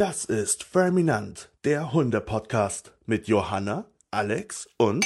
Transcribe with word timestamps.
Das 0.00 0.24
ist 0.24 0.62
Verminant, 0.62 1.50
der 1.64 1.92
Hunde-Podcast 1.92 2.92
mit 3.06 3.26
Johanna, 3.26 3.84
Alex 4.12 4.68
und 4.78 5.04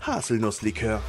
Haselnusslikör. 0.00 1.02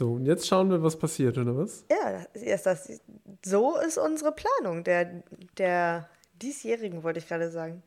So, 0.00 0.14
und 0.14 0.26
jetzt 0.26 0.48
schauen 0.48 0.68
wir, 0.68 0.82
was 0.82 0.98
passiert, 0.98 1.38
oder 1.38 1.56
was? 1.56 1.84
Ja, 1.88 2.24
ist 2.32 2.66
das, 2.66 2.90
so 3.46 3.78
ist 3.78 3.98
unsere 3.98 4.32
Planung 4.32 4.82
der, 4.82 5.22
der 5.58 6.08
diesjährigen, 6.42 7.04
wollte 7.04 7.20
ich 7.20 7.28
gerade 7.28 7.52
sagen. 7.52 7.84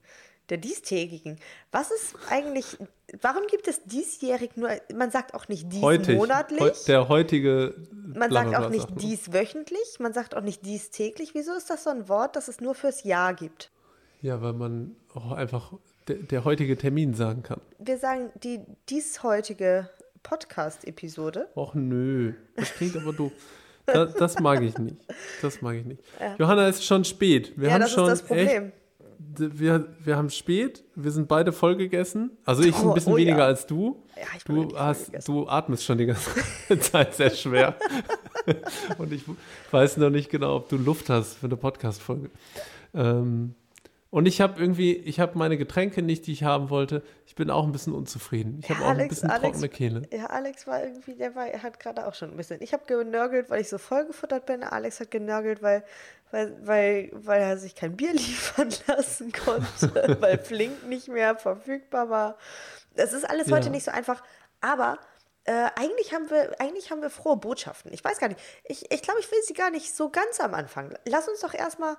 Der 0.50 0.58
diestägigen. 0.58 1.38
Was 1.72 1.92
ist 1.92 2.16
eigentlich, 2.30 2.78
warum 3.22 3.44
gibt 3.48 3.68
es 3.68 3.84
diesjährig 3.84 4.56
nur, 4.56 4.70
man 4.96 5.12
sagt 5.12 5.34
auch 5.34 5.48
nicht 5.50 5.72
diesmonatlich. 5.72 6.62
Heu, 6.62 6.72
der 6.88 7.10
heutige. 7.10 7.76
Man 7.92 8.32
sagt 8.32 8.56
auch 8.56 8.70
nicht 8.70 8.88
dies 9.02 9.34
wöchentlich, 9.34 10.00
man 10.00 10.14
sagt 10.14 10.36
auch 10.36 10.42
nicht 10.42 10.66
dies 10.66 10.90
täglich. 10.90 11.34
Wieso 11.34 11.54
ist 11.54 11.70
das 11.70 11.84
so 11.84 11.90
ein 11.90 12.08
Wort, 12.08 12.36
das 12.36 12.48
es 12.48 12.62
nur 12.62 12.76
fürs 12.76 13.04
Jahr 13.04 13.34
gibt? 13.34 13.72
Ja, 14.22 14.42
weil 14.42 14.54
man 14.54 14.96
auch 15.14 15.32
einfach 15.32 15.74
der, 16.08 16.16
der 16.16 16.46
heutige 16.46 16.78
Termin 16.78 17.14
sagen 17.14 17.44
kann. 17.44 17.62
Wir 17.80 17.98
sagen 17.98 18.32
die 18.42 18.62
dies 18.90 19.24
heutige 19.24 19.90
Podcast-Episode. 20.24 21.48
Och 21.56 21.76
nö, 21.76 22.34
das 22.56 22.74
klingt 22.74 22.96
aber 22.98 23.14
doof. 23.14 23.32
Das, 23.86 24.14
das, 24.16 24.40
mag 24.40 24.62
ich 24.62 24.78
nicht. 24.78 24.98
Das 25.42 25.62
mag 25.62 25.78
ich 25.78 25.86
nicht. 25.86 26.04
Ja. 26.20 26.36
Johanna, 26.38 26.68
es 26.68 26.78
ist 26.78 26.86
schon 26.86 27.06
spät. 27.06 27.54
Wir 27.56 27.70
ja, 27.70 27.76
haben 27.76 27.82
das 27.82 27.92
schon 27.92 28.04
ist 28.04 28.22
das 28.22 28.22
Problem. 28.24 28.66
Echt, 28.66 28.74
wir, 29.20 29.88
wir 30.00 30.18
haben 30.18 30.30
spät, 30.30 30.84
wir 30.96 31.12
sind 31.12 31.28
beide 31.28 31.52
voll 31.52 31.76
gegessen. 31.76 32.32
Also 32.46 32.64
ich 32.64 32.76
ein 32.76 32.94
bisschen 32.94 33.14
oh, 33.14 33.16
oh, 33.16 33.20
weniger 33.20 33.40
ja. 33.40 33.46
als 33.46 33.66
du. 33.66 34.04
Ja, 34.16 34.24
ich 34.36 34.44
du, 34.44 34.78
hast, 34.78 35.28
du 35.28 35.48
atmest 35.48 35.84
schon 35.84 35.98
die 35.98 36.06
ganze 36.06 36.80
Zeit 36.80 37.16
sehr 37.16 37.32
schwer. 37.32 37.76
Und 38.98 39.12
ich 39.12 39.24
weiß 39.72 39.98
noch 39.98 40.10
nicht 40.10 40.30
genau, 40.30 40.56
ob 40.56 40.70
du 40.70 40.78
Luft 40.78 41.10
hast 41.10 41.36
für 41.36 41.48
eine 41.48 41.58
Podcast-Folge. 41.58 42.30
Ähm, 42.94 43.56
und 44.10 44.26
ich 44.26 44.40
habe 44.40 44.60
irgendwie, 44.60 44.94
ich 44.94 45.20
habe 45.20 45.38
meine 45.38 45.58
Getränke 45.58 46.02
nicht, 46.02 46.28
die 46.28 46.32
ich 46.32 46.44
haben 46.44 46.70
wollte. 46.70 47.04
Ich 47.26 47.36
bin 47.36 47.50
auch 47.50 47.66
ein 47.66 47.74
bisschen 47.74 47.94
unzufrieden. 47.94 48.62
Ich 48.64 48.70
habe 48.70 48.86
auch 48.86 48.98
ein 48.98 49.08
bisschen 49.10 49.30
Alex, 49.30 49.60
trockene 49.60 49.70
Kehle. 49.70 50.02
Ja, 50.14 50.28
Alex 50.28 50.66
war 50.66 50.82
irgendwie, 50.82 51.16
der 51.16 51.36
war, 51.36 51.46
hat 51.46 51.80
gerade 51.80 52.08
auch 52.08 52.14
schon 52.14 52.32
ein 52.32 52.38
bisschen. 52.38 52.62
Ich 52.62 52.72
habe 52.72 52.84
genörgelt, 52.88 53.50
weil 53.50 53.62
ich 53.62 53.68
so 53.68 53.78
vollgefuttert 53.78 54.46
bin. 54.46 54.64
Alex 54.64 55.02
hat 55.02 55.12
genörgelt, 55.12 55.62
weil, 55.62 55.84
weil, 56.32 56.58
weil, 56.66 57.10
weil 57.14 57.42
er 57.42 57.58
sich 57.58 57.76
kein 57.76 57.96
Bier 57.98 58.14
liefern 58.14 58.74
lassen 58.88 59.32
konnte, 59.32 60.18
weil 60.22 60.38
Flink 60.40 60.86
nicht 60.88 61.08
mehr 61.08 61.36
verfügbar 61.38 62.10
war. 62.10 62.38
Das 62.96 63.14
ist 63.14 63.30
alles 63.30 63.52
heute 63.52 63.66
Ja. 63.68 63.72
nicht 63.72 63.84
so 63.86 63.92
einfach. 63.92 64.24
Aber 64.62 64.98
äh, 65.46 65.70
eigentlich, 65.76 66.14
haben 66.14 66.30
wir, 66.30 66.60
eigentlich 66.60 66.92
haben 66.92 67.02
wir 67.02 67.10
frohe 67.10 67.38
Botschaften. 67.38 67.94
Ich 67.94 68.04
weiß 68.04 68.18
gar 68.20 68.28
nicht. 68.28 68.40
Ich, 68.66 68.92
ich 68.92 69.02
glaube, 69.02 69.20
ich 69.20 69.32
will 69.32 69.42
sie 69.44 69.54
gar 69.54 69.70
nicht 69.70 69.96
so 69.96 70.10
ganz 70.10 70.40
am 70.40 70.54
Anfang. 70.54 70.98
Lass 71.06 71.28
uns 71.30 71.40
doch 71.42 71.54
erstmal. 71.54 71.96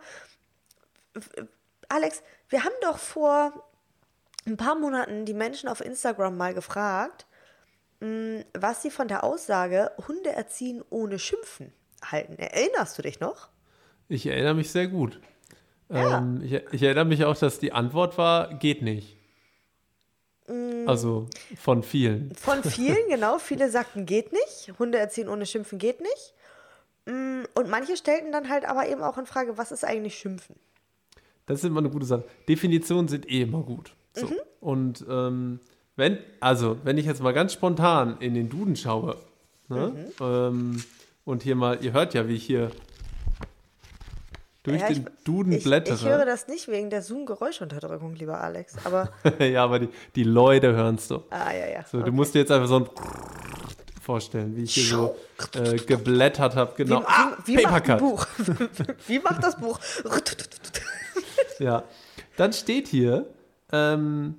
Alex, 1.88 2.22
wir 2.48 2.64
haben 2.64 2.74
doch 2.82 2.98
vor 2.98 3.64
ein 4.46 4.56
paar 4.56 4.74
Monaten 4.74 5.24
die 5.24 5.34
Menschen 5.34 5.68
auf 5.68 5.80
Instagram 5.80 6.36
mal 6.36 6.54
gefragt, 6.54 7.26
mh, 8.00 8.44
was 8.54 8.82
sie 8.82 8.90
von 8.90 9.08
der 9.08 9.24
Aussage 9.24 9.92
Hunde 10.06 10.30
erziehen 10.32 10.82
ohne 10.90 11.18
Schimpfen 11.18 11.72
halten. 12.04 12.36
Erinnerst 12.38 12.98
du 12.98 13.02
dich 13.02 13.20
noch? 13.20 13.48
Ich 14.08 14.26
erinnere 14.26 14.54
mich 14.54 14.70
sehr 14.70 14.88
gut. 14.88 15.20
Ja. 15.90 16.18
Ähm, 16.18 16.42
ich, 16.44 16.52
ich 16.72 16.82
erinnere 16.82 17.04
mich 17.04 17.24
auch, 17.24 17.36
dass 17.36 17.58
die 17.58 17.72
Antwort 17.72 18.18
war, 18.18 18.54
geht 18.54 18.82
nicht. 18.82 19.16
Mm. 20.46 20.86
Also 20.88 21.26
von 21.58 21.82
vielen. 21.82 22.34
Von 22.34 22.62
vielen, 22.64 23.08
genau. 23.08 23.38
Viele 23.38 23.70
sagten, 23.70 24.06
geht 24.06 24.32
nicht. 24.32 24.72
Hunde 24.78 24.98
erziehen 24.98 25.28
ohne 25.28 25.46
Schimpfen 25.46 25.78
geht 25.78 26.00
nicht. 26.00 26.34
Mm, 27.06 27.42
Und 27.54 27.68
manche 27.70 27.96
stellten 27.96 28.32
dann 28.32 28.48
halt 28.48 28.64
aber 28.64 28.88
eben 28.88 29.02
auch 29.02 29.18
in 29.18 29.26
Frage, 29.26 29.58
was 29.58 29.72
ist 29.72 29.84
eigentlich 29.84 30.14
Schimpfen? 30.18 30.56
Das 31.46 31.58
ist 31.60 31.64
immer 31.64 31.80
eine 31.80 31.90
gute 31.90 32.04
Sache. 32.06 32.24
Definitionen 32.48 33.08
sind 33.08 33.28
eh 33.30 33.42
immer 33.42 33.62
gut. 33.62 33.94
So. 34.14 34.26
Mhm. 34.26 34.34
Und 34.60 35.04
ähm, 35.08 35.60
wenn, 35.96 36.18
also, 36.40 36.78
wenn 36.84 36.98
ich 36.98 37.06
jetzt 37.06 37.22
mal 37.22 37.32
ganz 37.32 37.52
spontan 37.54 38.18
in 38.20 38.34
den 38.34 38.48
Duden 38.50 38.76
schaue, 38.76 39.16
ne, 39.68 39.88
Mhm. 39.88 40.24
ähm, 40.24 40.84
und 41.24 41.42
hier 41.42 41.56
mal, 41.56 41.82
ihr 41.84 41.92
hört 41.92 42.14
ja, 42.14 42.26
wie 42.28 42.34
ich 42.34 42.44
hier 42.44 42.70
durch 44.68 44.80
Ja, 44.80 44.88
den 44.88 44.96
ich- 45.18 45.24
Duden 45.24 45.52
Ich, 45.52 45.64
blättere. 45.64 45.96
ich 45.96 46.04
höre 46.04 46.24
das 46.26 46.48
nicht 46.48 46.68
wegen 46.68 46.90
der 46.90 47.02
Zoom-Geräuschunterdrückung, 47.02 48.14
lieber 48.14 48.40
Alex. 48.40 48.74
Aber, 48.84 49.10
ja, 49.38 49.64
aber 49.64 49.78
die, 49.80 49.88
die 50.14 50.24
Leute 50.24 50.72
hören 50.74 50.94
es 50.96 51.08
doch. 51.08 51.24
ah, 51.30 51.52
ja, 51.52 51.66
ja. 51.68 51.84
So, 51.90 51.98
okay. 51.98 52.06
du 52.06 52.12
musst 52.12 52.34
dir 52.34 52.40
jetzt 52.40 52.50
einfach 52.52 52.68
so 52.68 52.76
ein 52.80 52.88
vorstellen, 54.02 54.56
wie 54.56 54.62
ich 54.62 54.74
hier 54.74 54.84
so 54.84 55.16
äh, 55.54 55.76
geblättert 55.76 56.56
habe. 56.56 56.72
Wie, 56.76 56.84
Genau. 56.84 57.02
ah, 57.06 57.36
wie, 57.44 57.58
wie 57.58 57.62
macht 57.64 57.90
ein. 57.90 57.98
Buch? 57.98 58.26
wie 59.06 59.18
macht 59.18 59.42
das 59.44 59.56
Buch? 59.58 59.78
Ja. 61.58 61.84
Dann 62.36 62.52
steht 62.52 62.86
hier, 62.88 63.26
ähm, 63.72 64.36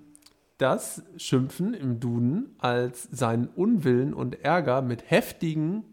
dass 0.57 1.03
Schimpfen 1.17 1.73
im 1.73 1.99
Duden 1.99 2.55
als 2.59 3.03
seinen 3.11 3.47
Unwillen 3.47 4.13
und 4.13 4.43
Ärger 4.43 4.81
mit 4.81 5.09
heftigen 5.09 5.83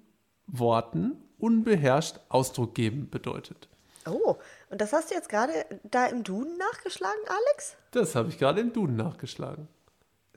Worten 0.46 1.12
unbeherrscht 1.38 2.20
Ausdruck 2.28 2.74
geben 2.74 3.08
bedeutet. 3.10 3.68
Oh, 4.06 4.36
und 4.70 4.80
das 4.80 4.92
hast 4.92 5.10
du 5.10 5.14
jetzt 5.14 5.28
gerade 5.28 5.52
da 5.84 6.06
im 6.06 6.24
Duden 6.24 6.56
nachgeschlagen, 6.56 7.20
Alex? 7.26 7.76
Das 7.90 8.14
habe 8.14 8.28
ich 8.28 8.38
gerade 8.38 8.60
im 8.60 8.72
Duden 8.72 8.96
nachgeschlagen. 8.96 9.68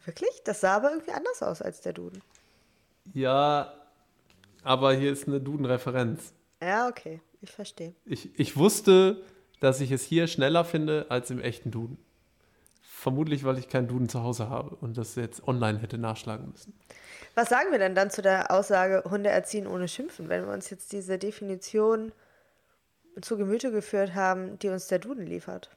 Wirklich? 0.06 0.42
Das 0.44 0.62
sah 0.62 0.76
aber 0.76 0.92
irgendwie 0.92 1.12
anders 1.12 1.44
aus 1.44 1.62
als 1.62 1.82
der 1.82 1.94
Duden. 1.94 2.22
Ja, 3.14 3.74
aber 4.64 4.94
hier 4.94 5.12
ist 5.12 5.28
eine 5.28 5.40
Duden-Referenz. 5.40 6.34
Ja, 6.62 6.88
okay. 6.88 7.22
Ich 7.42 7.52
verstehe. 7.52 7.94
Ich, 8.06 8.38
ich 8.40 8.58
wusste, 8.58 9.22
dass 9.60 9.82
ich 9.82 9.92
es 9.92 10.04
hier 10.04 10.28
schneller 10.28 10.66
finde 10.66 11.06
als 11.10 11.30
im 11.30 11.40
echten 11.40 11.72
Duden. 11.72 11.98
Vermutlich, 12.82 13.46
weil 13.46 13.58
ich 13.58 13.70
keinen 13.70 13.88
Duden 13.88 14.10
zu 14.10 14.24
Hause 14.24 14.50
habe 14.50 14.76
und 14.76 14.98
das 14.98 15.16
jetzt 15.16 15.48
online 15.48 15.80
hätte 15.80 15.98
nachschlagen 15.98 16.52
müssen. 16.52 16.78
Was 17.36 17.48
sagen 17.48 17.72
wir 17.72 17.80
denn 17.80 17.96
dann 17.96 18.12
zu 18.12 18.22
der 18.22 18.52
Aussage, 18.52 19.10
Hunde 19.10 19.30
erziehen 19.30 19.68
ohne 19.68 19.88
Schimpfen, 19.88 20.28
wenn 20.28 20.46
wir 20.46 20.54
uns 20.54 20.70
jetzt 20.70 20.92
diese 20.92 21.18
Definition 21.18 22.12
zu 23.22 23.38
Gemüte 23.38 23.72
geführt 23.72 24.16
haben, 24.16 24.58
die 24.60 24.70
uns 24.70 24.88
der 24.88 25.00
Duden 25.00 25.26
liefert? 25.26 25.70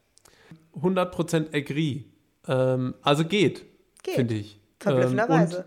100% 0.81 1.55
agree. 1.55 2.05
Ähm, 2.47 2.95
also 3.03 3.25
geht, 3.25 3.65
Geht. 4.03 4.15
finde 4.15 4.35
ich. 4.35 4.61
Verblüffenderweise. 4.81 5.59
Ähm, 5.59 5.65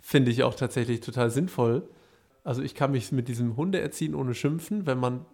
finde 0.00 0.30
ich 0.30 0.42
auch 0.42 0.54
tatsächlich 0.54 1.00
total 1.00 1.30
sinnvoll. 1.30 1.88
Also 2.44 2.62
ich 2.62 2.74
kann 2.74 2.92
mich 2.92 3.10
mit 3.10 3.28
diesem 3.28 3.56
Hunde 3.56 3.80
erziehen 3.80 4.14
ohne 4.14 4.34
Schimpfen, 4.34 4.86
wenn 4.86 4.98
man 4.98 5.26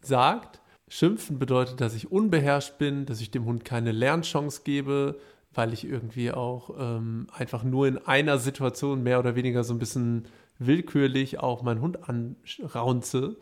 sagt, 0.00 0.60
Schimpfen 0.88 1.38
bedeutet, 1.38 1.80
dass 1.80 1.94
ich 1.94 2.10
unbeherrscht 2.10 2.78
bin, 2.78 3.06
dass 3.06 3.20
ich 3.20 3.30
dem 3.30 3.44
Hund 3.44 3.64
keine 3.64 3.92
Lernchance 3.92 4.62
gebe, 4.64 5.18
weil 5.52 5.72
ich 5.72 5.84
irgendwie 5.84 6.30
auch 6.30 6.70
ähm, 6.78 7.26
einfach 7.32 7.64
nur 7.64 7.86
in 7.86 7.98
einer 7.98 8.38
Situation 8.38 9.02
mehr 9.02 9.18
oder 9.18 9.34
weniger 9.34 9.64
so 9.64 9.74
ein 9.74 9.78
bisschen 9.78 10.26
willkürlich 10.58 11.40
auch 11.40 11.62
meinen 11.62 11.80
Hund 11.80 11.98
anraunze, 12.08 13.36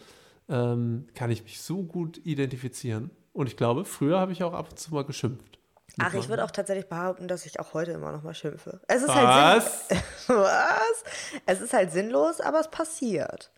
ähm, 0.53 1.09
kann 1.15 1.31
ich 1.31 1.43
mich 1.43 1.61
so 1.61 1.83
gut 1.83 2.19
identifizieren. 2.25 3.11
Und 3.33 3.49
ich 3.49 3.57
glaube, 3.57 3.85
früher 3.85 4.21
habe 4.21 4.31
ich 4.33 4.45
auch 4.45 4.53
ab 4.53 4.69
und 4.71 4.79
zu 4.79 4.93
mal 4.95 5.05
geschimpft. 5.05 5.59
Ach, 5.99 6.15
ich 6.15 6.29
würde 6.29 6.45
auch 6.45 6.51
tatsächlich 6.51 6.89
behaupten, 6.89 7.29
dass 7.29 7.45
ich 7.45 7.59
auch 7.61 7.75
heute 7.75 7.93
immer 7.93 8.13
noch 8.13 8.23
mal 8.23 8.35
schimpfe. 8.35 8.81
Es 8.89 9.03
ist 9.03 9.15
halt 9.15 9.63
Was? 9.63 9.89
sinn 9.89 9.99
Was? 10.29 11.05
Es 11.47 11.61
ist 11.61 11.73
halt 11.75 11.93
sinnlos, 11.93 12.41
aber 12.41 12.61
es 12.61 12.71
passiert. 12.71 13.51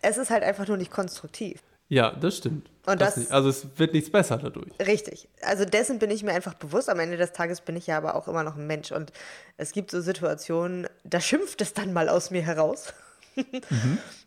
Es 0.00 0.16
ist 0.16 0.30
halt 0.30 0.42
einfach 0.42 0.66
nur 0.68 0.76
nicht 0.78 0.90
konstruktiv. 0.90 1.60
Ja, 1.88 2.12
das 2.12 2.38
stimmt. 2.38 2.70
Und 2.86 3.00
das- 3.02 3.18
nicht. 3.18 3.30
Also 3.30 3.50
es 3.50 3.66
wird 3.78 3.92
nichts 3.92 4.10
besser 4.10 4.38
dadurch. 4.38 4.70
Richtig. 4.80 5.28
Also 5.42 5.66
dessen 5.66 5.98
bin 5.98 6.10
ich 6.10 6.22
mir 6.22 6.32
einfach 6.32 6.54
bewusst. 6.54 6.88
Am 6.88 6.98
Ende 6.98 7.18
des 7.18 7.32
Tages 7.32 7.60
bin 7.60 7.76
ich 7.76 7.86
ja 7.86 7.98
aber 7.98 8.14
auch 8.14 8.26
immer 8.28 8.42
noch 8.42 8.56
ein 8.56 8.66
Mensch. 8.66 8.90
Und 8.92 9.12
es 9.58 9.72
gibt 9.72 9.90
so 9.90 10.00
Situationen, 10.00 10.88
da 11.04 11.20
schimpft 11.20 11.60
es 11.60 11.74
dann 11.74 11.92
mal 11.92 12.08
aus 12.08 12.30
mir 12.30 12.42
heraus. 12.42 12.92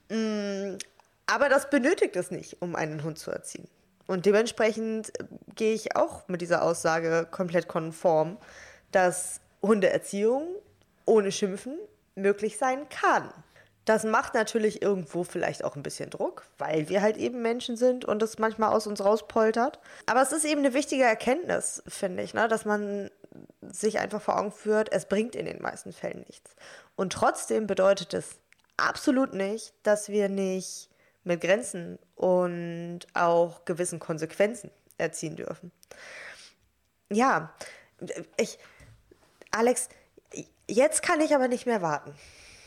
Mm, 0.09 0.77
aber 1.27 1.49
das 1.49 1.69
benötigt 1.69 2.15
es 2.15 2.31
nicht, 2.31 2.61
um 2.61 2.75
einen 2.75 3.03
Hund 3.03 3.17
zu 3.19 3.31
erziehen. 3.31 3.67
Und 4.07 4.25
dementsprechend 4.25 5.19
äh, 5.19 5.25
gehe 5.55 5.73
ich 5.73 5.95
auch 5.95 6.27
mit 6.27 6.41
dieser 6.41 6.63
Aussage 6.63 7.27
komplett 7.29 7.67
konform, 7.67 8.37
dass 8.91 9.41
Hundeerziehung 9.61 10.47
ohne 11.05 11.31
Schimpfen 11.31 11.77
möglich 12.15 12.57
sein 12.57 12.87
kann. 12.89 13.31
Das 13.85 14.03
macht 14.03 14.33
natürlich 14.33 14.81
irgendwo 14.81 15.23
vielleicht 15.23 15.63
auch 15.63 15.75
ein 15.75 15.83
bisschen 15.83 16.09
Druck, 16.09 16.43
weil 16.57 16.89
wir 16.89 17.01
halt 17.01 17.17
eben 17.17 17.43
Menschen 17.43 17.77
sind 17.77 18.03
und 18.03 18.23
es 18.23 18.39
manchmal 18.39 18.73
aus 18.73 18.87
uns 18.87 19.03
rauspoltert. 19.03 19.79
Aber 20.07 20.23
es 20.23 20.31
ist 20.31 20.43
eben 20.43 20.61
eine 20.61 20.73
wichtige 20.73 21.03
Erkenntnis, 21.03 21.83
finde 21.87 22.23
ich, 22.23 22.33
ne? 22.33 22.47
dass 22.47 22.65
man 22.65 23.11
sich 23.61 23.99
einfach 23.99 24.21
vor 24.21 24.39
Augen 24.39 24.51
führt, 24.51 24.91
es 24.91 25.05
bringt 25.05 25.35
in 25.35 25.45
den 25.45 25.61
meisten 25.61 25.93
Fällen 25.93 26.23
nichts. 26.27 26.55
Und 26.95 27.13
trotzdem 27.13 27.67
bedeutet 27.67 28.15
es 28.15 28.39
absolut 28.77 29.33
nicht, 29.33 29.73
dass 29.83 30.09
wir 30.09 30.29
nicht 30.29 30.89
mit 31.25 31.41
Grenzen 31.41 31.99
und 32.15 33.01
auch 33.13 33.65
gewissen 33.65 33.99
Konsequenzen 33.99 34.71
erziehen 34.97 35.35
dürfen. 35.35 35.71
Ja, 37.11 37.53
ich, 38.37 38.57
Alex, 39.51 39.89
Jetzt 40.67 41.03
kann 41.03 41.21
ich 41.21 41.33
aber 41.35 41.47
nicht 41.47 41.65
mehr 41.65 41.81
warten. 41.81 42.13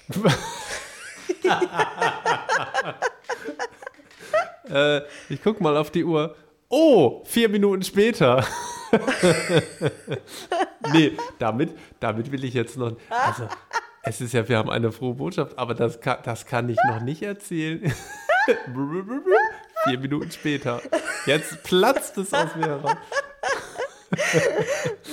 äh, 4.70 5.02
ich 5.28 5.43
guck 5.43 5.61
mal 5.61 5.76
auf 5.76 5.90
die 5.90 6.04
Uhr. 6.04 6.34
Oh, 6.69 7.22
vier 7.25 7.49
Minuten 7.49 7.82
später. 7.82 8.46
nee, 10.93 11.16
damit, 11.38 11.76
damit 11.99 12.31
will 12.31 12.44
ich 12.44 12.54
jetzt 12.54 12.76
noch. 12.76 12.96
Also, 13.08 13.49
es 14.02 14.20
ist 14.20 14.32
ja, 14.32 14.49
wir 14.49 14.58
haben 14.58 14.70
eine 14.70 14.93
frohe 14.93 15.14
Botschaft, 15.14 15.58
aber 15.58 15.75
das 15.75 16.00
kann, 16.00 16.19
das 16.22 16.46
kann 16.46 16.69
ich 16.69 16.78
noch 16.88 17.00
nicht 17.00 17.22
erzählen. 17.22 17.93
Vier 19.84 19.98
Minuten 19.98 20.30
später. 20.30 20.80
Jetzt 21.26 21.62
platzt 21.62 22.16
es 22.18 22.32
aus 22.32 22.54
mir 22.56 22.66
heraus. 22.66 22.96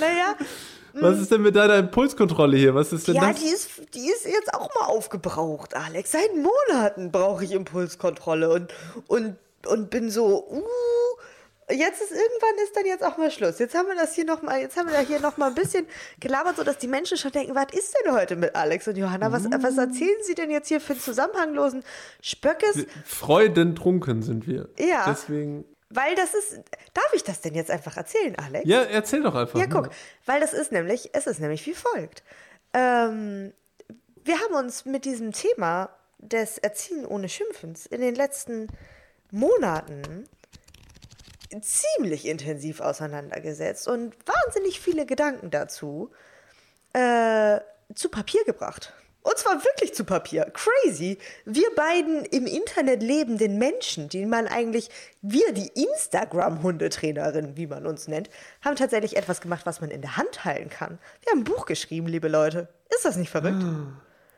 naja. 0.00 0.36
Was 0.98 1.18
ist 1.18 1.30
denn 1.30 1.42
mit 1.42 1.54
deiner 1.54 1.76
Impulskontrolle 1.76 2.56
hier? 2.56 2.74
Was 2.74 2.92
ist 2.92 3.08
denn 3.08 3.16
ja, 3.16 3.28
das? 3.28 3.40
die 3.40 3.48
ist, 3.48 3.94
die 3.94 4.08
ist 4.08 4.24
jetzt 4.24 4.54
auch 4.54 4.70
mal 4.80 4.86
aufgebraucht, 4.86 5.74
Alex. 5.74 6.12
Seit 6.12 6.30
Monaten 6.34 7.12
brauche 7.12 7.44
ich 7.44 7.52
Impulskontrolle 7.52 8.50
und, 8.50 8.72
und, 9.06 9.36
und 9.66 9.90
bin 9.90 10.10
so, 10.10 10.46
uh, 10.48 10.62
jetzt 11.70 12.00
ist 12.00 12.12
irgendwann 12.12 12.64
ist 12.64 12.76
dann 12.76 12.86
jetzt 12.86 13.02
auch 13.04 13.16
mal 13.18 13.30
Schluss. 13.30 13.58
Jetzt 13.58 13.74
haben 13.74 13.88
wir 13.88 13.96
das 13.96 14.14
hier 14.14 14.24
noch 14.24 14.42
mal, 14.42 14.60
jetzt 14.60 14.76
haben 14.76 14.88
wir 14.88 14.98
hier 15.00 15.20
noch 15.20 15.36
mal 15.36 15.48
ein 15.48 15.54
bisschen 15.54 15.86
gelabert, 16.20 16.56
so 16.56 16.64
dass 16.64 16.78
die 16.78 16.86
Menschen 16.86 17.16
schon 17.16 17.32
denken, 17.32 17.54
was 17.54 17.66
ist 17.72 17.94
denn 18.04 18.14
heute 18.14 18.36
mit 18.36 18.54
Alex 18.54 18.86
und 18.88 18.96
Johanna? 18.96 19.32
Was, 19.32 19.44
was 19.44 19.76
erzählen 19.76 20.16
sie 20.22 20.34
denn 20.34 20.50
jetzt 20.50 20.68
hier 20.68 20.80
für 20.80 20.92
einen 20.92 21.02
zusammenhanglosen 21.02 21.82
Spöckes? 22.20 22.86
Freudentrunken 23.04 24.22
sind 24.22 24.46
wir. 24.46 24.68
Ja. 24.78 25.06
Deswegen. 25.08 25.64
Weil 25.88 26.14
das 26.16 26.34
ist, 26.34 26.60
darf 26.94 27.12
ich 27.14 27.22
das 27.22 27.40
denn 27.40 27.54
jetzt 27.54 27.70
einfach 27.70 27.96
erzählen, 27.96 28.36
Alex? 28.36 28.68
Ja, 28.68 28.82
erzähl 28.82 29.22
doch 29.22 29.34
einfach. 29.34 29.58
Ja, 29.58 29.66
guck, 29.66 29.90
weil 30.24 30.40
das 30.40 30.52
ist 30.52 30.72
nämlich, 30.72 31.10
es 31.12 31.26
ist 31.26 31.40
nämlich 31.40 31.64
wie 31.66 31.74
folgt. 31.74 32.24
Ähm, 32.72 33.52
wir 34.24 34.38
haben 34.40 34.54
uns 34.54 34.84
mit 34.84 35.04
diesem 35.04 35.32
Thema 35.32 35.90
des 36.18 36.58
Erziehen 36.58 37.06
ohne 37.06 37.28
Schimpfens 37.28 37.86
in 37.86 38.00
den 38.00 38.14
letzten 38.14 38.68
Monaten 39.30 40.28
ziemlich 41.60 42.26
intensiv 42.26 42.80
auseinandergesetzt 42.80 43.88
und 43.88 44.14
wahnsinnig 44.26 44.80
viele 44.80 45.06
Gedanken 45.06 45.50
dazu 45.50 46.10
äh, 46.92 47.60
zu 47.94 48.08
Papier 48.08 48.44
gebracht. 48.44 48.92
Und 49.22 49.36
zwar 49.38 49.56
wirklich 49.64 49.92
zu 49.92 50.04
Papier. 50.04 50.52
Crazy. 50.52 51.18
Wir 51.44 51.68
beiden 51.74 52.24
im 52.26 52.46
Internet 52.46 53.02
lebenden 53.02 53.58
Menschen, 53.58 54.08
die 54.08 54.24
man 54.24 54.46
eigentlich, 54.46 54.88
wir 55.20 55.52
die 55.52 55.68
Instagram-Hundetrainerin, 55.74 57.56
wie 57.56 57.66
man 57.66 57.86
uns 57.86 58.06
nennt, 58.06 58.30
haben 58.64 58.76
tatsächlich 58.76 59.16
etwas 59.16 59.40
gemacht, 59.40 59.66
was 59.66 59.80
man 59.80 59.90
in 59.90 60.00
der 60.00 60.16
Hand 60.16 60.44
halten 60.44 60.70
kann. 60.70 61.00
Wir 61.22 61.32
haben 61.32 61.40
ein 61.40 61.44
Buch 61.44 61.66
geschrieben, 61.66 62.06
liebe 62.06 62.28
Leute. 62.28 62.68
Ist 62.94 63.04
das 63.04 63.16
nicht 63.16 63.30
verrückt? 63.30 63.64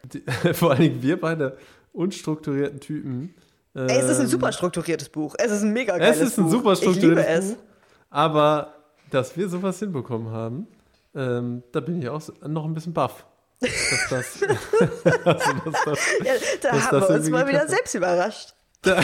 Die, 0.05 0.25
vor 0.55 0.71
allen 0.71 0.81
Dingen 0.81 1.03
wir 1.03 1.21
beide 1.21 1.59
unstrukturierten 1.93 2.81
Typen 2.81 3.35
Ey, 3.75 3.99
es 3.99 4.05
ist 4.09 4.19
ein 4.19 4.23
ähm, 4.23 4.29
super 4.29 4.53
strukturiertes 4.53 5.09
Buch. 5.09 5.35
Es 5.39 5.53
ist 5.53 5.63
ein 5.63 5.73
mega 5.73 5.97
geiles 5.97 6.19
Buch. 6.19 6.27
Es 6.27 6.33
ist 6.33 6.39
ein 6.39 6.51
super 6.51 6.77
strukturiertes 6.77 7.27
ich 7.27 7.41
liebe 7.41 7.57
Buch. 7.57 7.63
Aber 8.11 8.75
dass 9.11 9.37
wir 9.37 9.49
sowas 9.49 9.79
hinbekommen 9.79 10.31
haben, 10.31 10.67
ähm, 11.15 11.63
da 11.73 11.81
bin 11.81 12.01
ich 12.01 12.09
auch 12.09 12.23
noch 12.47 12.65
ein 12.65 12.75
bisschen 12.75 12.93
baff. 12.93 13.25
Dass 13.61 13.71
das, 14.11 14.43
also, 15.25 15.53
dass 15.65 15.85
das, 15.85 15.99
ja, 16.25 16.33
da 16.63 16.71
dass 16.71 16.83
haben 16.85 17.01
das 17.01 17.09
wir 17.09 17.17
uns 17.17 17.31
mal 17.31 17.49
wieder 17.49 17.67
selbst 17.69 17.95
überrascht. 17.95 18.55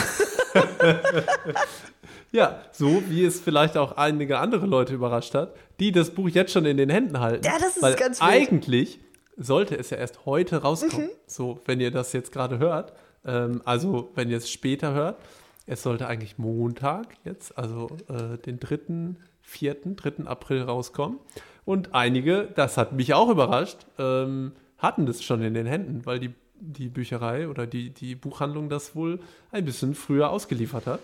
ja, 2.32 2.60
so 2.70 3.02
wie 3.08 3.24
es 3.24 3.40
vielleicht 3.40 3.76
auch 3.76 3.96
einige 3.96 4.38
andere 4.38 4.66
Leute 4.66 4.94
überrascht 4.94 5.34
hat, 5.34 5.54
die 5.80 5.90
das 5.90 6.10
Buch 6.10 6.28
jetzt 6.28 6.52
schon 6.52 6.64
in 6.64 6.76
den 6.76 6.90
Händen 6.90 7.18
halten. 7.18 7.44
Ja, 7.44 7.58
das 7.58 7.76
ist 7.76 7.82
Weil 7.82 7.94
ganz 7.96 8.20
wild. 8.20 8.30
Eigentlich 8.30 9.00
sollte 9.36 9.76
es 9.76 9.90
ja 9.90 9.96
erst 9.96 10.26
heute 10.26 10.62
rauskommen. 10.62 11.06
Mhm. 11.06 11.10
So, 11.26 11.58
wenn 11.66 11.80
ihr 11.80 11.90
das 11.90 12.12
jetzt 12.12 12.30
gerade 12.30 12.58
hört. 12.58 12.92
Ähm, 13.24 13.62
also, 13.64 14.10
wenn 14.14 14.30
ihr 14.30 14.38
es 14.38 14.50
später 14.50 14.92
hört, 14.94 15.18
es 15.66 15.82
sollte 15.82 16.06
eigentlich 16.06 16.38
Montag 16.38 17.06
jetzt, 17.24 17.56
also 17.56 17.88
äh, 18.08 18.38
den 18.38 18.60
3., 18.60 19.16
4., 19.42 19.76
3. 19.96 20.26
April 20.26 20.62
rauskommen. 20.62 21.18
Und 21.64 21.94
einige, 21.94 22.48
das 22.54 22.76
hat 22.76 22.92
mich 22.92 23.14
auch 23.14 23.30
überrascht, 23.30 23.86
ähm, 23.98 24.52
hatten 24.78 25.06
das 25.06 25.22
schon 25.22 25.42
in 25.42 25.54
den 25.54 25.66
Händen, 25.66 26.04
weil 26.04 26.18
die, 26.18 26.34
die 26.60 26.88
Bücherei 26.88 27.48
oder 27.48 27.66
die, 27.66 27.90
die 27.90 28.14
Buchhandlung 28.14 28.68
das 28.68 28.94
wohl 28.94 29.20
ein 29.50 29.64
bisschen 29.64 29.94
früher 29.94 30.30
ausgeliefert 30.30 30.86
hat 30.86 31.00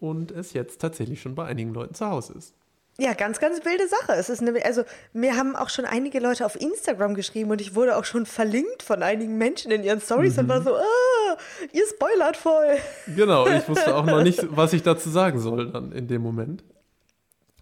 und 0.00 0.30
es 0.30 0.54
jetzt 0.54 0.80
tatsächlich 0.80 1.20
schon 1.20 1.34
bei 1.34 1.44
einigen 1.44 1.74
Leuten 1.74 1.94
zu 1.94 2.06
Hause 2.06 2.34
ist. 2.34 2.54
Ja, 3.00 3.12
ganz, 3.12 3.38
ganz 3.38 3.64
wilde 3.64 3.86
Sache. 3.86 4.14
Es 4.14 4.28
ist 4.28 4.42
eine, 4.42 4.64
also 4.64 4.82
mir 5.12 5.36
haben 5.36 5.54
auch 5.54 5.68
schon 5.68 5.84
einige 5.84 6.18
Leute 6.18 6.44
auf 6.44 6.60
Instagram 6.60 7.14
geschrieben 7.14 7.50
und 7.50 7.60
ich 7.60 7.76
wurde 7.76 7.96
auch 7.96 8.04
schon 8.04 8.26
verlinkt 8.26 8.82
von 8.82 9.04
einigen 9.04 9.38
Menschen 9.38 9.70
in 9.70 9.84
ihren 9.84 10.00
Stories 10.00 10.34
mhm. 10.34 10.40
und 10.40 10.48
war 10.48 10.62
so, 10.62 10.74
ah, 10.74 11.27
ihr 11.72 11.86
spoilert 11.86 12.36
voll. 12.36 12.76
Genau, 13.14 13.46
ich 13.46 13.68
wusste 13.68 13.94
auch 13.94 14.04
noch 14.04 14.22
nicht, 14.22 14.44
was 14.56 14.72
ich 14.72 14.82
dazu 14.82 15.10
sagen 15.10 15.40
soll 15.40 15.70
dann 15.70 15.92
in 15.92 16.08
dem 16.08 16.22
Moment. 16.22 16.64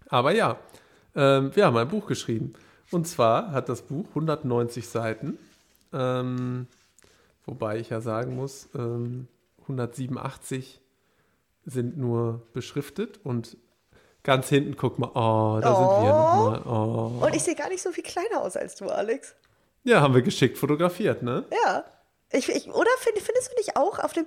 Aber 0.09 0.31
ja, 0.31 0.57
ähm, 1.15 1.55
wir 1.55 1.65
haben 1.65 1.77
ein 1.77 1.87
Buch 1.87 2.07
geschrieben. 2.07 2.53
Und 2.91 3.07
zwar 3.07 3.51
hat 3.51 3.69
das 3.69 3.81
Buch 3.81 4.07
190 4.09 4.87
Seiten. 4.87 5.37
Ähm, 5.93 6.67
wobei 7.45 7.79
ich 7.79 7.89
ja 7.89 8.01
sagen 8.01 8.35
muss, 8.35 8.69
ähm, 8.75 9.27
187 9.63 10.81
sind 11.65 11.97
nur 11.97 12.41
beschriftet 12.53 13.19
und 13.23 13.57
Ganz 14.27 14.49
hinten, 14.49 14.75
guck 14.75 14.99
mal, 14.99 15.09
oh, 15.11 15.61
da 15.61 15.73
oh. 15.73 15.77
sind 15.77 16.03
wir 16.03 16.11
nochmal. 16.11 16.61
Oh. 16.65 17.25
Und 17.25 17.33
ich 17.33 17.43
sehe 17.43 17.55
gar 17.55 17.69
nicht 17.69 17.81
so 17.81 17.93
viel 17.93 18.03
kleiner 18.03 18.41
aus 18.41 18.57
als 18.57 18.75
du, 18.75 18.89
Alex. 18.89 19.33
Ja, 19.85 20.01
haben 20.01 20.13
wir 20.13 20.21
geschickt 20.21 20.57
fotografiert, 20.57 21.23
ne? 21.23 21.45
Ja. 21.63 21.85
Ich, 22.31 22.49
ich, 22.49 22.67
oder 22.67 22.89
find, 22.99 23.19
findest 23.19 23.51
du 23.51 23.55
nicht 23.57 23.77
auch 23.77 23.99
auf 23.99 24.13
dem. 24.13 24.25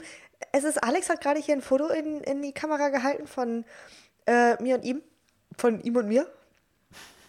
Es 0.52 0.64
ist, 0.64 0.82
Alex 0.82 1.11
hat 1.11 1.20
gerade 1.20 1.41
hier 1.41 1.55
ein 1.55 1.62
Foto 1.62 1.88
in, 1.88 2.20
in 2.23 2.41
die 2.43 2.52
Kamera 2.52 2.88
gehalten 2.88 3.26
von 3.26 3.64
äh, 4.26 4.61
mir 4.62 4.76
und 4.76 4.85
ihm. 4.85 5.02
Von 5.56 5.81
ihm 5.82 5.97
und 5.97 6.08
mir. 6.08 6.26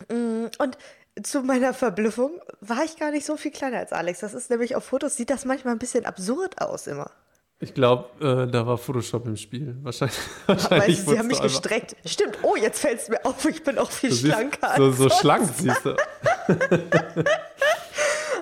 Mm, 0.09 0.45
und 0.59 0.77
zu 1.23 1.41
meiner 1.43 1.73
Verblüffung 1.73 2.39
war 2.61 2.83
ich 2.85 2.97
gar 2.97 3.11
nicht 3.11 3.25
so 3.25 3.35
viel 3.35 3.51
kleiner 3.51 3.79
als 3.79 3.91
Alex. 3.91 4.21
Das 4.21 4.33
ist 4.33 4.49
nämlich 4.49 4.75
auf 4.75 4.85
Fotos, 4.85 5.17
sieht 5.17 5.29
das 5.29 5.43
manchmal 5.43 5.73
ein 5.75 5.79
bisschen 5.79 6.05
absurd 6.05 6.61
aus 6.61 6.87
immer. 6.87 7.11
Ich 7.59 7.75
glaube, 7.75 8.09
äh, 8.25 8.51
da 8.51 8.65
war 8.65 8.77
Photoshop 8.77 9.27
im 9.27 9.35
Spiel. 9.37 9.75
Wahrscheinlich. 9.83 10.17
wahrscheinlich 10.47 10.97
weißt 10.97 11.07
du, 11.07 11.11
sie 11.11 11.19
haben 11.19 11.27
mich 11.27 11.41
gestreckt. 11.41 11.95
Stimmt. 12.05 12.39
Oh, 12.41 12.55
jetzt 12.55 12.79
fällt 12.79 13.01
es 13.01 13.09
mir 13.09 13.23
auf, 13.23 13.45
ich 13.45 13.63
bin 13.63 13.77
auch 13.77 13.91
viel 13.91 14.09
du 14.09 14.15
schlanker. 14.15 14.73
Siehst, 14.77 14.77
so, 14.77 14.91
so 14.91 15.09
schlank 15.09 15.49
siehst 15.55 15.85
du. 15.85 15.95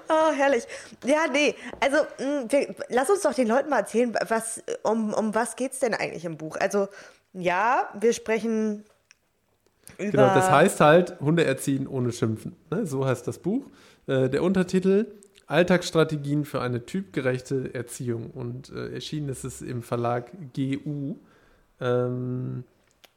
oh, 0.09 0.31
herrlich. 0.33 0.65
Ja, 1.05 1.27
nee. 1.31 1.55
Also, 1.79 1.97
mh, 2.19 2.43
mm, 2.43 2.51
wir, 2.51 2.75
lass 2.89 3.09
uns 3.09 3.21
doch 3.21 3.33
den 3.33 3.47
Leuten 3.47 3.69
mal 3.69 3.79
erzählen, 3.79 4.13
was, 4.27 4.61
um, 4.83 5.13
um 5.13 5.33
was 5.35 5.55
geht 5.55 5.73
es 5.73 5.79
denn 5.79 5.93
eigentlich 5.93 6.25
im 6.25 6.37
Buch? 6.37 6.57
Also, 6.59 6.87
ja, 7.33 7.89
wir 7.99 8.13
sprechen 8.13 8.83
über. 9.97 10.11
Genau, 10.11 10.33
das 10.33 10.49
heißt 10.49 10.79
halt 10.79 11.19
Hunde 11.19 11.45
erziehen 11.45 11.87
ohne 11.87 12.11
Schimpfen. 12.11 12.55
Ne? 12.71 12.85
So 12.85 13.05
heißt 13.05 13.27
das 13.27 13.39
Buch. 13.39 13.65
Äh, 14.07 14.29
der 14.29 14.43
Untertitel 14.43 15.07
Alltagsstrategien 15.49 16.45
für 16.45 16.61
eine 16.61 16.85
typgerechte 16.85 17.73
Erziehung. 17.73 18.29
Und 18.31 18.71
äh, 18.71 18.93
erschienen 18.93 19.29
ist 19.29 19.43
es 19.43 19.61
im 19.61 19.81
Verlag 19.81 20.31
GU. 20.55 21.15
Ähm, 21.81 22.63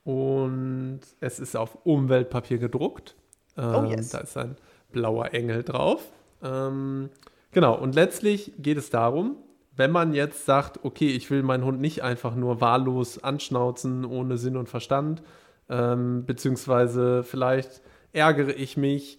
und 0.04 1.00
es 1.20 1.38
ist 1.38 1.56
auf 1.56 1.78
Umweltpapier 1.84 2.58
gedruckt. 2.58 3.14
Oh, 3.56 3.60
ähm, 3.60 3.74
oh 3.74 3.90
yes. 3.90 4.10
Da 4.10 4.18
ist 4.18 4.36
ein 4.36 4.56
blauer 4.92 5.32
Engel 5.34 5.62
drauf. 5.62 6.10
Ähm, 6.42 7.10
genau, 7.50 7.74
und 7.78 7.94
letztlich 7.94 8.52
geht 8.58 8.78
es 8.78 8.90
darum, 8.90 9.36
wenn 9.74 9.90
man 9.90 10.12
jetzt 10.12 10.44
sagt, 10.44 10.84
okay, 10.84 11.08
ich 11.08 11.30
will 11.30 11.42
meinen 11.42 11.64
Hund 11.64 11.80
nicht 11.80 12.02
einfach 12.02 12.34
nur 12.34 12.60
wahllos 12.60 13.22
anschnauzen, 13.22 14.04
ohne 14.04 14.36
Sinn 14.36 14.56
und 14.56 14.68
Verstand, 14.68 15.22
ähm, 15.68 16.24
beziehungsweise 16.26 17.22
vielleicht 17.22 17.80
ärgere 18.12 18.54
ich 18.54 18.76
mich 18.76 19.18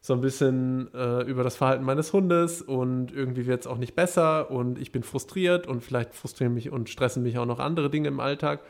so 0.00 0.12
ein 0.12 0.20
bisschen 0.20 0.92
äh, 0.92 1.22
über 1.22 1.42
das 1.42 1.56
Verhalten 1.56 1.82
meines 1.82 2.12
Hundes 2.12 2.60
und 2.60 3.10
irgendwie 3.10 3.46
wird 3.46 3.62
es 3.62 3.66
auch 3.66 3.78
nicht 3.78 3.94
besser 3.94 4.50
und 4.50 4.78
ich 4.78 4.92
bin 4.92 5.02
frustriert 5.02 5.66
und 5.66 5.82
vielleicht 5.82 6.14
frustrieren 6.14 6.52
mich 6.52 6.70
und 6.70 6.90
stressen 6.90 7.22
mich 7.22 7.38
auch 7.38 7.46
noch 7.46 7.58
andere 7.58 7.88
Dinge 7.88 8.08
im 8.08 8.20
Alltag, 8.20 8.60